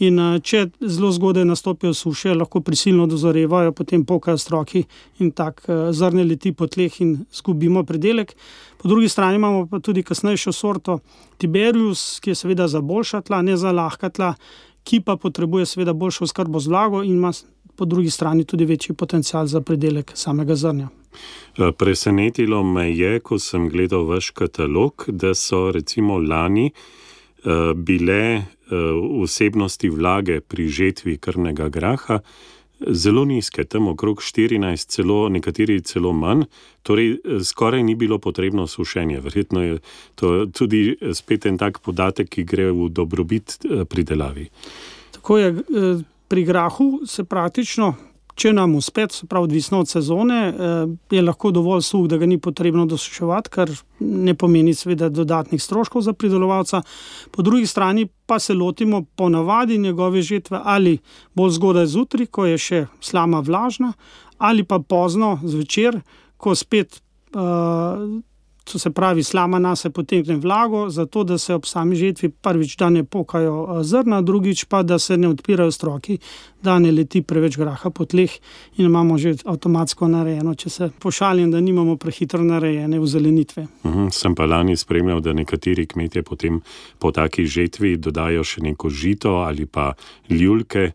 In 0.00 0.16
eh, 0.18 0.38
če 0.40 0.64
zelo 0.80 1.10
zgodaj 1.12 1.44
nastopijo 1.44 1.92
suše, 1.94 2.32
lahko 2.34 2.62
prisilno 2.64 3.06
dozorevajo, 3.10 3.74
potem 3.76 4.04
pokajo 4.08 4.38
stroki 4.40 4.84
in 5.20 5.32
tako 5.36 5.72
eh, 5.72 5.80
zrne 5.96 6.24
leti 6.24 6.54
po 6.56 6.68
tleh 6.72 7.00
in 7.04 7.18
zgubimo 7.36 7.84
predelek. 7.84 8.32
Po 8.80 8.88
drugi 8.88 9.08
strani 9.12 9.36
imamo 9.36 9.66
pa 9.68 9.80
tudi 9.84 10.02
kasnejšo 10.02 10.52
sorto 10.56 10.98
Tiberius, 11.38 12.20
ki 12.24 12.32
je 12.32 12.40
seveda 12.42 12.68
za 12.68 12.80
boljša 12.80 13.20
tla, 13.28 13.42
ne 13.42 13.56
za 13.60 13.72
lahka 13.76 14.08
tla, 14.08 14.34
ki 14.84 15.02
pa 15.04 15.18
potrebuje 15.20 15.66
seveda 15.74 15.92
boljšo 15.92 16.30
skrbo 16.30 16.60
z 16.60 16.72
vlago 16.72 17.02
in 17.04 17.18
ima 17.18 17.32
po 17.76 17.84
drugi 17.84 18.10
strani 18.10 18.44
tudi 18.44 18.64
večji 18.64 18.94
potencial 18.96 19.46
za 19.46 19.60
predelek 19.60 20.12
samega 20.14 20.56
zrnja. 20.56 20.88
Eh, 21.58 21.72
presenetilo 21.76 22.62
me 22.64 22.88
je, 22.88 23.20
ko 23.20 23.38
sem 23.38 23.68
gledal 23.68 24.08
vaš 24.08 24.30
katalog, 24.30 25.04
da 25.08 25.34
so 25.34 25.68
recimo 25.70 26.18
lani 26.18 26.70
bile 27.74 28.42
vsebnosti 28.70 29.90
vlage 29.90 30.40
pri 30.40 30.68
žetvi 30.68 31.18
krvnega 31.18 31.68
graha 31.68 32.20
zelo 32.80 33.24
nizke, 33.24 33.64
tam 33.64 33.88
okrog 33.88 34.22
14, 34.24 34.88
celo, 34.88 35.28
nekateri 35.28 35.80
celo 35.84 36.12
manj, 36.12 36.46
torej 36.82 37.18
skoraj 37.44 37.82
ni 37.82 37.94
bilo 37.94 38.18
potrebno 38.18 38.66
sušenje. 38.66 39.20
Verjetno 39.20 39.62
je 39.62 39.78
to 40.14 40.46
tudi 40.46 40.96
spet 41.12 41.46
en 41.46 41.58
tak 41.58 41.80
podatek, 41.84 42.28
ki 42.28 42.44
gre 42.44 42.70
v 42.72 42.88
dobrobit 42.88 43.58
pridelavi. 43.88 44.48
Tako 45.12 45.38
je 45.38 45.54
pri 46.28 46.44
grahu, 46.44 47.00
se 47.06 47.24
praktično 47.24 47.94
če 48.40 48.52
nam 48.56 48.74
uspe, 48.78 49.04
se 49.12 49.26
pravi, 49.28 49.50
odvisno 49.50 49.82
od 49.84 49.88
sezone, 49.88 50.38
eh, 50.48 50.54
je 51.16 51.22
lahko 51.22 51.50
dovolj 51.52 51.82
suh, 51.84 52.06
da 52.08 52.16
ga 52.20 52.26
ni 52.26 52.38
potrebno 52.40 52.86
dosuševati, 52.88 53.52
kar 53.52 53.72
ne 54.00 54.34
pomeni, 54.34 54.74
seveda, 54.74 55.10
dodatnih 55.12 55.62
stroškov 55.62 56.06
za 56.06 56.12
pridelovalca. 56.12 56.82
Po 57.30 57.42
drugi 57.42 57.66
strani 57.66 58.06
pa 58.26 58.38
se 58.38 58.54
lotimo 58.54 59.02
ponavadi 59.16 59.78
njegove 59.78 60.22
žetve 60.22 60.60
ali 60.64 60.98
bolj 61.34 61.50
zgodaj 61.58 61.86
zjutraj, 61.86 62.26
ko 62.26 62.46
je 62.46 62.58
še 62.58 62.80
slama 63.00 63.40
vlažna, 63.44 63.92
ali 64.38 64.64
pa 64.64 64.78
pozno 64.78 65.38
zvečer, 65.44 66.00
ko 66.36 66.54
spet. 66.54 67.02
Uh, 67.30 68.20
to 68.72 68.78
se 68.78 68.90
pravi, 68.90 69.22
slama 69.22 69.58
nas 69.58 69.86
potegne 69.94 70.36
vlago, 70.36 70.88
zato 70.90 71.24
da 71.24 71.38
se 71.38 71.54
ob 71.54 71.66
sami 71.66 71.96
žetvi 71.96 72.28
prvič 72.28 72.76
da 72.76 72.90
ne 72.90 73.04
pokajo 73.04 73.82
zrna, 73.82 74.22
drugič 74.22 74.64
pa 74.64 74.82
da 74.82 74.98
se 74.98 75.16
ne 75.16 75.28
odpirajo 75.28 75.70
stroki, 75.70 76.18
da 76.62 76.78
ne 76.78 76.92
leti 76.92 77.22
preveč 77.22 77.56
graha 77.58 77.90
po 77.90 78.04
tleh 78.04 78.30
in 78.76 78.86
imamo 78.86 79.18
že 79.18 79.34
avtomatsko 79.44 80.08
narejeno, 80.08 80.54
če 80.54 80.70
se 80.70 80.90
pošalim, 80.98 81.50
da 81.50 81.60
nimamo 81.60 81.96
prehitro 81.96 82.44
narejene 82.44 83.00
v 83.00 83.06
zelenitve. 83.06 83.66
Uhum, 83.84 84.10
sem 84.10 84.34
pa 84.34 84.46
lani 84.46 84.76
spremljal, 84.76 85.20
da 85.20 85.32
nekateri 85.32 85.86
kmetje 85.86 86.22
potem 86.22 86.60
po 86.98 87.12
taki 87.12 87.46
žetvi 87.46 87.96
dodajo 87.96 88.44
še 88.44 88.62
neko 88.62 88.90
žito 88.90 89.40
ali 89.46 89.66
pa 89.66 89.92
ljulke. 90.30 90.92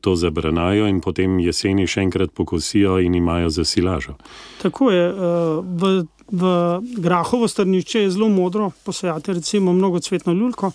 To 0.00 0.12
zabranajo 0.14 0.84
in 0.86 1.00
potem 1.00 1.38
jeseni 1.40 1.86
še 1.88 2.02
enkrat 2.04 2.30
pokosijo 2.36 2.98
in 3.02 3.14
imajo 3.18 3.48
za 3.50 3.64
silažo. 3.64 4.14
Tako 4.62 4.90
je. 4.92 5.06
V 5.64 6.04
v 6.32 6.80
grahovo 6.96 7.48
strnišče 7.48 8.02
je 8.02 8.10
zelo 8.10 8.28
modro 8.28 8.70
posajati, 8.84 9.32
recimo 9.32 9.72
mnogo 9.72 10.00
cvetno 10.00 10.32
ljulko. 10.32 10.70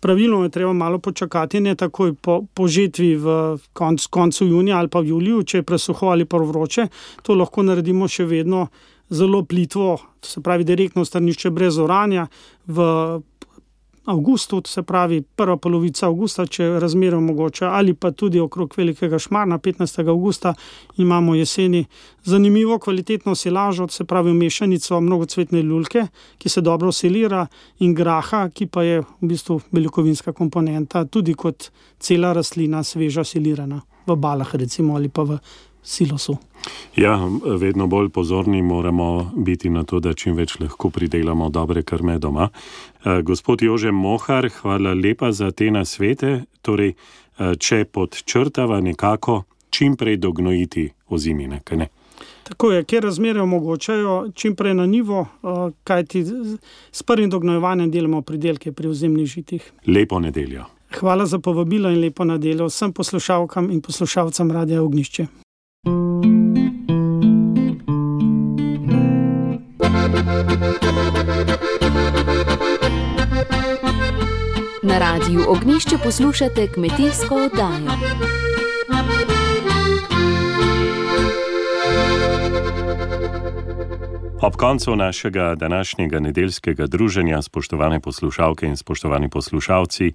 Pravilno 0.00 0.42
je 0.42 0.48
treba 0.48 0.72
malo 0.72 0.98
počakati, 0.98 1.60
ne 1.60 1.74
takoj 1.74 2.12
po, 2.14 2.42
po 2.54 2.66
žetvi 2.68 3.14
v 3.16 3.56
konc, 3.72 4.06
koncu 4.06 4.46
junija 4.46 4.78
ali 4.78 4.88
pa 4.88 5.00
v 5.00 5.14
juliju, 5.14 5.42
če 5.42 5.58
je 5.58 5.62
presuho 5.62 6.10
ali 6.12 6.24
pa 6.24 6.36
vroče. 6.36 6.88
To 7.22 7.34
lahko 7.34 7.62
naredimo 7.62 8.08
še 8.08 8.26
vedno 8.28 8.66
zelo 9.10 9.44
plitvo, 9.44 9.96
se 10.22 10.42
pravi 10.42 10.64
direktno 10.64 11.04
strnišče 11.04 11.50
brez 11.50 11.78
oranja 11.78 12.26
v 12.66 12.84
avgustu, 14.04 14.62
se 14.66 14.82
pravi 14.82 15.22
prva 15.22 15.56
polovica 15.56 16.06
avgusta, 16.06 16.46
če 16.46 16.64
je 16.64 16.80
razmerno 16.80 17.20
mogoče, 17.24 17.64
ali 17.66 17.94
pa 17.94 18.10
tudi 18.10 18.40
okrog 18.40 18.74
velikega 18.76 19.18
šmarna, 19.18 19.58
15. 19.58 20.08
avgusta, 20.08 20.54
imamo 20.96 21.34
jeseni 21.34 21.84
zanimivo 22.24 22.78
kvalitetno 22.78 23.34
silažo, 23.34 23.88
se 23.88 24.04
pravi 24.04 24.32
mešanico 24.32 25.00
mnogocvetne 25.00 25.62
ljulke, 25.62 26.06
ki 26.38 26.48
se 26.48 26.60
dobro 26.60 26.92
silira, 26.92 27.46
in 27.78 27.94
graha, 27.94 28.48
ki 28.48 28.66
pa 28.66 28.82
je 28.82 29.00
v 29.00 29.28
bistvu 29.28 29.60
beljakovinska 29.70 30.32
komponenta, 30.32 31.04
tudi 31.04 31.34
kot 31.34 31.70
cela 31.98 32.32
rastlina, 32.32 32.82
sveža 32.84 33.24
silirana 33.24 33.80
v 34.06 34.16
balah, 34.16 34.54
recimo 34.54 34.96
ali 34.96 35.08
pa 35.08 35.22
v 35.22 35.38
silosu. 35.84 36.36
Ja, 36.96 37.28
vedno 37.44 37.86
bolj 37.86 38.08
pozorni 38.08 38.62
moramo 38.62 39.32
biti 39.36 39.70
na 39.70 39.84
to, 39.84 40.00
da 40.00 40.14
čim 40.14 40.36
več 40.36 40.58
lahko 40.60 40.90
pridelamo 40.90 41.48
dobre 41.50 41.82
krme 41.82 42.18
doma. 42.18 42.48
Eh, 43.04 43.22
gospod 43.22 43.62
Jože 43.62 43.92
Mohar, 43.92 44.48
hvala 44.60 44.94
lepa 44.94 45.32
za 45.32 45.50
te 45.50 45.70
nasvete. 45.70 46.44
Torej, 46.62 46.94
eh, 46.94 47.54
če 47.58 47.84
podčrtava 47.84 48.80
nekako 48.80 49.42
čim 49.70 49.96
prej 49.96 50.16
dognojiti 50.16 50.88
ozimine, 51.08 51.60
kaj 51.64 51.78
ne? 51.78 51.88
Tako 52.44 52.72
je, 52.72 52.84
kjer 52.84 53.02
razmere 53.04 53.40
omogočajo 53.40 54.30
čim 54.34 54.54
prej 54.56 54.74
na 54.74 54.86
nivo, 54.86 55.26
kajti 55.84 56.24
s 56.92 57.02
prvim 57.02 57.30
dognojevanjem 57.30 57.90
delamo 57.90 58.20
pridelke 58.22 58.72
pri 58.72 58.88
ozemnih 58.88 59.26
žitih. 59.26 59.72
Lepo 59.86 60.20
nedeljo. 60.20 60.64
Hvala 60.98 61.26
za 61.26 61.38
povabilo 61.38 61.90
in 61.90 62.00
lepo 62.00 62.24
nedeljo 62.24 62.68
vsem 62.68 62.92
poslušalkam 62.92 63.70
in 63.70 63.80
poslušalcem 63.80 64.52
Radia 64.52 64.82
Ognišče. 64.82 65.26
Na 74.82 74.98
radiju 74.98 75.44
Ognišče 75.48 75.96
poslušate 76.04 76.68
kmetijsko 76.68 77.34
oddajo. 77.34 77.90
Ob 84.44 84.56
koncu 84.56 84.96
našega 84.96 85.54
današnjega 85.54 86.20
nedeljskega 86.20 86.86
druženja, 86.86 87.42
spoštovane 87.42 88.00
poslušalke 88.00 88.66
in 88.66 88.76
spoštovani 88.76 89.28
poslušalci, 89.28 90.12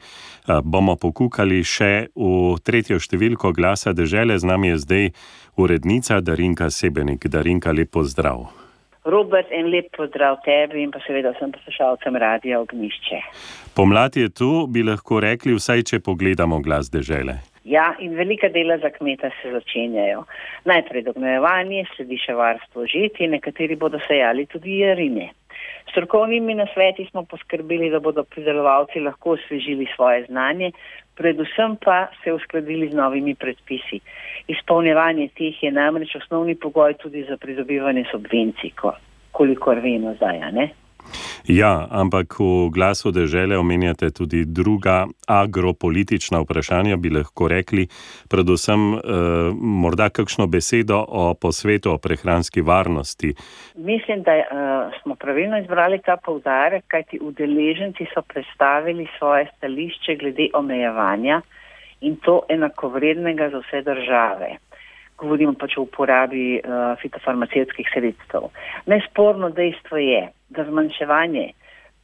bomo 0.64 0.96
pokukali 0.96 1.64
še 1.64 2.14
v 2.16 2.60
tretjo 2.64 3.00
številko 3.00 3.50
glasa 3.58 3.94
države. 3.94 4.38
Z 4.40 4.46
nami 4.46 4.68
je 4.68 4.78
zdaj 4.78 5.12
urednica 5.58 6.22
Darinka 6.22 6.70
Sebenik. 6.70 7.26
Darinka, 7.26 7.72
lep 7.72 7.90
pozdrav. 7.90 8.59
Robert, 9.10 9.52
en 9.52 9.70
lep 9.74 9.90
pozdrav 9.98 10.40
tebi 10.46 10.84
in 10.84 10.92
pa 10.94 11.02
seveda 11.06 11.34
vsem 11.36 11.52
poslušalcem 11.56 12.16
Radia 12.16 12.60
Ognišče. 12.62 13.22
Pomlad 13.76 14.18
je 14.18 14.30
tu, 14.30 14.68
bi 14.68 14.84
lahko 14.86 15.20
rekli, 15.26 15.56
vsaj 15.58 15.86
če 15.92 16.00
pogledamo 16.06 16.62
glas 16.66 16.92
države. 16.94 17.40
Ja, 17.70 17.94
in 18.00 18.16
velika 18.18 18.50
dela 18.50 18.78
za 18.82 18.90
kmeta 18.90 19.30
se 19.42 19.52
začenjajo. 19.52 20.24
Najprej 20.66 21.04
dognojevanje, 21.10 21.84
sledi 21.96 22.18
še 22.18 22.34
varstvo 22.34 22.88
žiti, 22.90 23.28
nekateri 23.30 23.76
bodo 23.76 24.00
sejali 24.08 24.48
tudi 24.50 24.80
jarine. 24.80 25.30
S 25.86 25.92
strokovnimi 25.92 26.56
nasveti 26.56 27.06
smo 27.12 27.26
poskrbeli, 27.30 27.90
da 27.90 28.00
bodo 28.00 28.24
pridelovalci 28.24 29.02
lahko 29.06 29.36
osvežili 29.38 29.88
svoje 29.96 30.26
znanje, 30.30 30.72
predvsem 31.20 31.76
pa 31.86 32.08
se 32.24 32.34
uskladili 32.34 32.90
z 32.90 32.96
novimi 32.96 33.36
predpisi. 33.36 34.00
Izpolnjevanje 34.48 35.28
teh 35.36 35.64
je 35.64 35.72
namreč 35.72 36.16
osnovni 36.16 36.56
pogoj 36.56 36.96
tudi 37.04 37.26
za 37.30 37.38
pridobivanje 37.38 38.06
subvencij, 38.12 38.72
kolikor 39.32 39.84
vemo 39.84 40.16
zdaj? 40.16 40.40
Ja, 41.48 41.88
ampak 41.92 42.40
v 42.40 42.70
glasu 42.70 43.12
države 43.12 43.58
omenjate 43.58 44.10
tudi 44.12 44.46
druga 44.46 45.08
agropolitična 45.28 46.40
vprašanja, 46.40 46.98
bi 46.98 47.10
lahko 47.10 47.48
rekli, 47.48 47.88
predvsem 48.30 48.94
eh, 48.94 49.00
morda 49.56 50.10
kakšno 50.10 50.48
besedo 50.48 51.06
o 51.08 51.34
posvetu 51.34 51.92
o 51.92 51.98
prehranski 51.98 52.62
varnosti. 52.62 53.34
Mislim, 53.76 54.24
da 54.24 54.36
eh, 54.36 54.46
smo 55.02 55.16
pravilno 55.16 55.60
izbrali 55.60 56.00
ta 56.06 56.18
povdarek, 56.18 56.84
kajti 56.88 57.20
udeleženci 57.22 58.06
so 58.14 58.22
predstavili 58.22 59.08
svoje 59.18 59.48
stališče 59.58 60.16
glede 60.16 60.50
omejevanja 60.54 61.42
in 62.02 62.16
to 62.16 62.42
enakovrednega 62.50 63.50
za 63.50 63.60
vse 63.60 63.82
države 63.82 64.58
govorimo 65.20 65.54
pač 65.60 65.78
o 65.78 65.86
uporabi 65.86 66.60
uh, 66.60 66.96
fitofarmacevskih 67.02 67.88
sredstev. 67.94 68.50
Nesporno 68.88 69.50
dejstvo 69.50 69.98
je, 70.02 70.28
da 70.50 70.66
zmanjševanje 70.66 71.52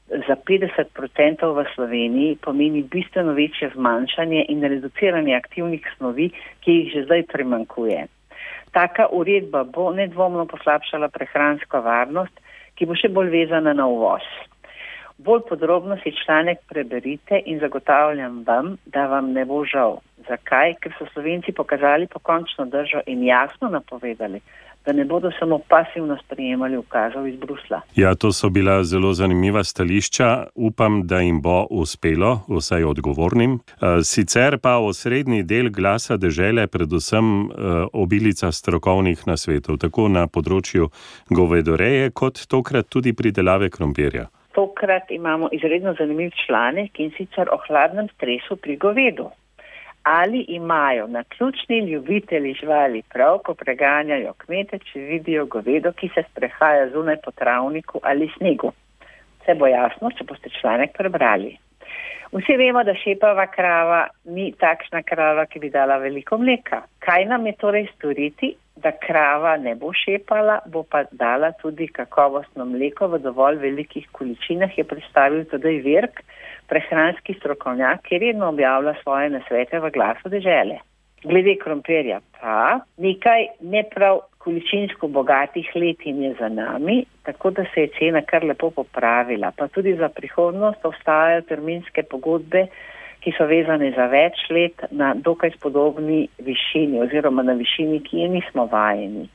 za 0.08 0.36
50% 0.38 1.54
v 1.56 1.66
Sloveniji 1.76 2.38
pomeni 2.42 2.84
bistveno 2.84 3.34
večje 3.34 3.72
zmanjšanje 3.74 4.46
in 4.50 4.62
reduciranje 4.62 5.36
aktivnih 5.36 5.88
snovi, 5.98 6.30
ki 6.62 6.72
jih 6.72 6.92
že 6.94 7.06
zdaj 7.06 7.24
primankuje. 7.34 8.06
Taka 8.72 9.08
uredba 9.12 9.64
bo 9.64 9.90
nedvomno 9.94 10.46
poslabšala 10.46 11.08
prehransko 11.10 11.82
varnost, 11.82 12.36
ki 12.76 12.86
bo 12.86 12.96
še 12.96 13.10
bolj 13.10 13.32
vezana 13.32 13.74
na 13.74 13.88
uvoz. 13.88 14.26
Bolj 15.18 15.42
podrobno 15.50 15.98
si 16.04 16.12
članek 16.26 16.58
preberite 16.68 17.42
in 17.46 17.60
zagotavljam 17.60 18.44
vam, 18.48 18.78
da 18.86 19.08
vam 19.08 19.32
ne 19.32 19.46
bo 19.46 19.66
žal. 19.66 19.98
Zakaj? 20.28 20.74
Ker 20.82 20.92
so 20.98 21.06
Slovenci 21.14 21.52
pokazali 21.52 22.08
pokončno 22.08 22.66
držo 22.66 23.00
in 23.08 23.24
jasno 23.24 23.70
napovedali, 23.70 24.42
da 24.86 24.92
ne 24.92 25.06
bodo 25.06 25.32
samo 25.40 25.60
pasivno 25.70 26.18
sprejemali 26.26 26.78
ukazov 26.78 27.28
iz 27.28 27.36
Brusla. 27.36 27.82
Ja, 27.96 28.16
to 28.16 28.32
so 28.32 28.50
bila 28.50 28.84
zelo 28.84 29.14
zanimiva 29.14 29.64
stališča. 29.64 30.48
Upam, 30.56 31.08
da 31.08 31.20
jim 31.20 31.42
bo 31.42 31.66
uspelo, 31.70 32.42
vsaj 32.50 32.84
odgovornim. 32.84 33.54
Eh, 33.54 34.04
sicer 34.04 34.58
pa 34.58 34.78
osrednji 34.78 35.44
del 35.44 35.70
glasa 35.70 36.18
države, 36.18 36.68
predvsem 36.68 37.26
eh, 37.26 37.52
obilica 37.94 38.52
strokovnih 38.52 39.28
nasvetov, 39.28 39.78
tako 39.78 40.08
na 40.08 40.28
področju 40.28 40.90
govedoreje, 41.30 42.12
kot 42.12 42.48
tokrat 42.48 42.90
tudi 42.90 43.14
pridelave 43.14 43.70
krompirja. 43.70 44.28
Tokrat 44.56 45.12
imamo 45.12 45.50
izredno 45.52 45.94
zanimiv 45.94 46.32
članek 46.46 47.00
in 47.00 47.12
sicer 47.18 47.50
o 47.52 47.58
hladnem 47.68 48.08
stresu 48.08 48.56
pri 48.56 48.76
govedu. 48.76 49.30
Ali 50.04 50.46
imajo 50.48 51.08
na 51.08 51.24
ključni 51.24 51.80
ljubitelji 51.80 52.54
živali 52.54 53.02
prav, 53.14 53.38
ko 53.38 53.54
preganjajo 53.54 54.34
kmete, 54.38 54.80
če 54.80 55.00
vidijo 55.00 55.46
govedo, 55.46 55.92
ki 55.92 56.10
se 56.16 56.24
sprehaja 56.32 56.90
zunaj 56.90 57.18
po 57.26 57.32
travniku 57.32 58.00
ali 58.04 58.32
snegu? 58.38 58.72
Vse 59.42 59.56
bo 59.60 59.68
jasno, 59.68 60.12
če 60.12 60.24
boste 60.24 60.50
članek 60.62 60.98
prebrali. 60.98 61.58
Vsi 62.36 62.58
vemo, 62.60 62.82
da 62.84 62.92
šepava 63.00 63.46
krava 63.48 64.00
ni 64.28 64.50
takšna 64.60 65.06
krava, 65.08 65.46
ki 65.48 65.62
bi 65.64 65.70
dala 65.72 65.96
veliko 66.04 66.36
mleka. 66.38 66.82
Kaj 67.06 67.26
nam 67.30 67.46
je 67.48 67.54
torej 67.62 67.86
storiti, 67.94 68.50
da 68.76 68.92
krava 68.92 69.54
ne 69.58 69.72
bo 69.80 69.94
šepala, 69.96 70.58
bo 70.68 70.84
pa 70.84 71.06
dala 71.12 71.54
tudi 71.62 71.88
kakovostno 71.88 72.66
mleko 72.68 73.08
v 73.14 73.22
dovolj 73.24 73.62
velikih 73.62 74.10
količinah, 74.12 74.76
je 74.78 74.84
predstavil 74.84 75.46
tudi 75.48 75.78
Virk, 75.86 76.20
prehranski 76.68 77.38
strokovnjak, 77.40 78.04
ki 78.04 78.20
redno 78.26 78.52
objavlja 78.52 78.98
svoje 79.04 79.32
nasvete 79.38 79.80
v 79.80 79.94
glasu 79.96 80.34
dežele. 80.34 80.82
Glede 81.26 81.56
krompirja 81.58 82.20
pa 82.38 82.80
nekaj 83.02 83.48
neprav 83.62 84.20
količinsko 84.46 85.08
bogatih 85.08 85.72
letin 85.76 86.22
je 86.24 86.36
za 86.40 86.50
nami, 86.50 87.06
tako 87.24 87.50
da 87.50 87.64
se 87.74 87.82
je 87.82 87.94
cena 88.00 88.22
kar 88.22 88.44
lepo 88.44 88.70
popravila. 88.70 89.52
Pa 89.58 89.68
tudi 89.68 89.96
za 89.96 90.10
prihodnost 90.10 90.86
ostajajo 90.86 91.42
terminske 91.42 92.04
pogodbe, 92.04 92.68
ki 93.20 93.34
so 93.38 93.48
vezane 93.50 93.90
za 93.96 94.06
več 94.06 94.44
let 94.54 94.86
na 94.92 95.14
dokaj 95.28 95.56
spodobni 95.56 96.28
višini 96.38 97.02
oziroma 97.02 97.44
na 97.44 97.58
višini, 97.58 98.04
ki 98.06 98.22
je 98.22 98.30
nismo 98.36 98.68
vajeni. 98.72 99.26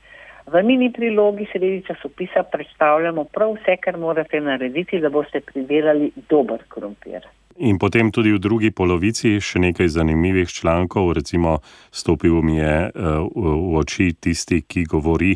V 0.46 0.62
mini 0.62 0.92
prilogi 0.94 1.48
sredi 1.52 1.82
časopisa 1.86 2.42
predstavljamo 2.52 3.24
prav 3.34 3.56
vse, 3.58 3.76
kar 3.82 3.98
morate 3.98 4.40
narediti, 4.40 5.02
da 5.02 5.10
boste 5.10 5.40
pridelali 5.40 6.12
dober 6.30 6.62
krompir. 6.68 7.26
In 7.60 7.76
potem 7.76 8.08
tudi 8.08 8.32
v 8.32 8.40
drugi 8.40 8.70
polovici 8.72 9.34
še 9.36 9.60
nekaj 9.60 9.90
zanimivih 9.92 10.48
člankov, 10.48 11.12
recimo 11.12 11.58
stopil 11.92 12.40
mi 12.40 12.56
je 12.56 12.88
eh, 12.88 12.92
v 13.36 13.76
oči 13.76 14.14
tisti, 14.16 14.62
ki 14.64 14.86
govori 14.88 15.34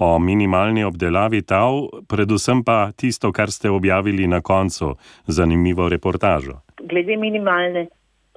o 0.00 0.16
minimalni 0.16 0.86
obdelavi 0.88 1.42
tav, 1.44 2.00
predvsem 2.08 2.64
pa 2.64 2.96
tisto, 2.96 3.28
kar 3.28 3.52
ste 3.52 3.68
objavili 3.68 4.24
na 4.24 4.40
koncu, 4.40 4.94
zanimivo 5.28 5.90
reportažo. 5.92 6.62
Glede 6.80 7.16
minimalne 7.20 7.86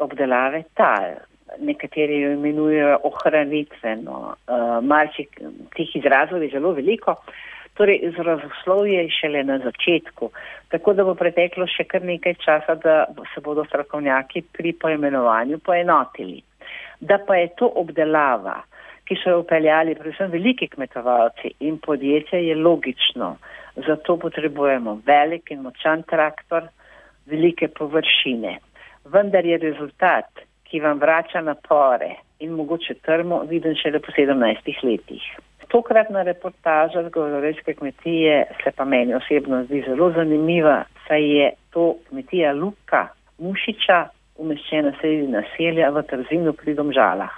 obdelave 0.04 0.66
tal, 0.76 1.16
nekateri 1.64 2.20
jo 2.20 2.34
imenujejo 2.36 3.00
ohranitveno, 3.08 4.20
uh, 4.36 4.84
malček 4.84 5.40
teh 5.76 5.96
izrazov 5.96 6.44
je 6.44 6.52
zelo 6.52 6.76
veliko. 6.76 7.16
Torej, 7.80 8.00
izrazoslovje 8.04 9.04
je 9.04 9.10
šele 9.10 9.44
na 9.44 9.58
začetku, 9.58 10.30
tako 10.68 10.94
da 10.94 11.04
bo 11.08 11.14
preteklo 11.16 11.64
še 11.72 11.86
kar 11.88 12.04
nekaj 12.04 12.36
časa, 12.44 12.76
da 12.76 12.96
se 13.32 13.40
bodo 13.46 13.64
strokovnjaki 13.70 14.42
pri 14.58 14.74
poimenovanju 14.82 15.62
poenotili. 15.64 16.42
Da 17.00 17.22
pa 17.24 17.40
je 17.40 17.48
to 17.62 17.72
obdelava, 17.80 18.58
ki 19.08 19.16
so 19.22 19.32
jo 19.32 19.46
upeljali 19.46 19.96
predvsem 19.96 20.28
veliki 20.36 20.68
kmetovalci 20.76 21.56
in 21.72 21.80
podjetja, 21.80 22.44
je 22.44 22.60
logično. 22.60 23.34
Zato 23.88 24.20
potrebujemo 24.28 25.00
velik 25.08 25.56
in 25.56 25.64
močan 25.64 26.04
traktor, 26.04 26.68
velike 27.32 27.72
površine. 27.80 28.58
Vendar 29.08 29.48
je 29.48 29.64
rezultat, 29.70 30.44
ki 30.68 30.84
vam 30.84 31.00
vrača 31.00 31.48
napore 31.48 32.18
in 32.44 32.60
mogoče 32.60 33.00
trmo, 33.08 33.46
viden 33.48 33.80
šele 33.80 34.04
po 34.04 34.12
17 34.20 34.84
letih 34.84 35.36
tokratna 35.70 36.24
reportaža 36.24 37.04
z 37.04 37.10
govorejske 37.10 37.74
kmetije 37.74 38.46
se 38.64 38.72
pa 38.76 38.86
meni 38.86 39.14
osebno 39.14 39.64
zdi 39.64 39.84
zelo 39.88 40.12
zanimiva, 40.12 40.84
saj 41.08 41.24
je 41.38 41.52
to 41.74 41.96
kmetija 42.10 42.54
Luka 42.54 43.08
Mušiča 43.38 44.08
umeščena 44.38 44.92
sredi 45.00 45.28
naselja 45.28 45.92
v 45.96 46.04
Trzinu 46.08 46.54
pri 46.54 46.74
Domžalah. 46.76 47.36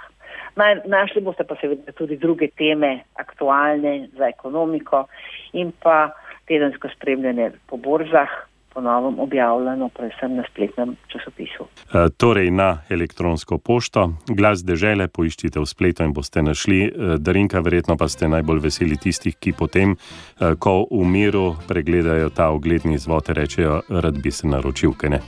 Naj, 0.56 0.82
našli 0.86 1.22
boste 1.24 1.44
pa 1.48 1.56
seveda 1.60 1.92
tudi 1.96 2.16
druge 2.20 2.48
teme, 2.58 3.00
aktualne 3.16 4.08
za 4.18 4.28
ekonomiko 4.28 5.06
in 5.52 5.72
pa 5.82 6.12
tedensko 6.48 6.88
spremljanje 6.92 7.50
po 7.68 7.76
borzah, 7.76 8.32
ponovno 8.74 9.22
objavljeno, 9.22 9.88
predvsem 9.88 10.36
na 10.36 10.44
spletnem 10.50 10.96
časopisu. 11.12 11.66
E, 11.94 12.08
torej 12.16 12.50
na 12.50 12.78
elektronsko 12.90 13.58
pošto, 13.58 14.08
glas 14.28 14.64
dežele, 14.64 15.08
poiščite 15.08 15.60
v 15.60 15.66
spletu 15.66 16.06
in 16.06 16.12
boste 16.12 16.42
našli. 16.42 16.80
E, 16.86 17.16
Darinka, 17.18 17.60
verjetno 17.60 17.96
pa 17.96 18.08
ste 18.08 18.28
najbolj 18.32 18.62
veseli 18.64 18.96
tistih, 18.96 19.36
ki 19.36 19.54
potem, 19.58 19.94
e, 19.94 20.54
ko 20.58 20.82
v 20.90 21.04
miru 21.04 21.54
pregledajo 21.68 22.30
ta 22.30 22.50
ogledni 22.50 22.98
zvod, 22.98 23.28
rečejo, 23.28 23.82
rad 23.88 24.20
bi 24.22 24.30
se 24.30 24.48
naročil, 24.48 24.96
kaj 24.98 25.16
ne. 25.16 25.22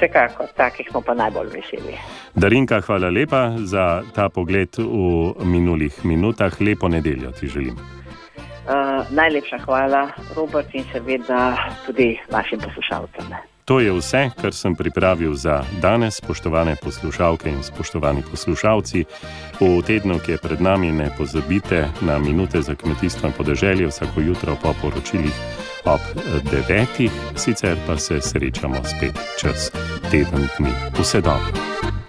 Vsekakor, 0.00 0.48
takih 0.56 0.88
smo 0.88 1.02
pa 1.04 1.14
najbolj 1.14 1.50
veseli. 1.52 1.98
Darinka, 2.34 2.80
hvala 2.80 3.10
lepa 3.12 3.50
za 3.58 4.02
ta 4.14 4.30
pogled 4.32 4.78
v 4.78 5.34
minulih 5.44 6.04
minutah. 6.04 6.60
Lepo 6.60 6.88
nedeljo 6.88 7.32
ti 7.36 7.46
želim. 7.46 7.99
Uh, 8.60 9.06
najlepša 9.10 9.58
hvala, 9.64 10.08
Robert, 10.36 10.74
in 10.74 10.84
seveda 10.92 11.56
tudi 11.86 12.18
vašim 12.30 12.60
poslušalcem. 12.60 13.34
To 13.70 13.80
je 13.80 13.92
vse, 13.92 14.30
kar 14.40 14.52
sem 14.52 14.74
pripravil 14.74 15.34
za 15.34 15.62
danes, 15.82 16.16
spoštovane 16.18 16.76
poslušalke 16.82 17.50
in 17.50 17.62
spoštovani 17.62 18.22
poslušalci. 18.30 19.04
V 19.60 19.82
tednu, 19.86 20.18
ki 20.18 20.32
je 20.32 20.38
pred 20.42 20.60
nami, 20.60 20.92
ne 20.92 21.06
pozabite 21.18 21.86
na 22.00 22.18
minute 22.18 22.62
za 22.62 22.74
kmetijstvo 22.74 23.28
in 23.28 23.34
podeželje 23.38 23.86
vsako 23.86 24.20
jutro 24.20 24.56
po 24.62 24.74
poročilih 24.82 25.34
ob 25.84 26.00
devetih, 26.50 27.12
sicer 27.36 27.76
pa 27.86 27.96
se 27.96 28.20
srečamo 28.20 28.82
spet 28.84 29.14
čez 29.40 29.70
teden 30.10 30.48
dni. 30.58 30.74
Vse 30.98 31.20
dobro. 31.20 31.99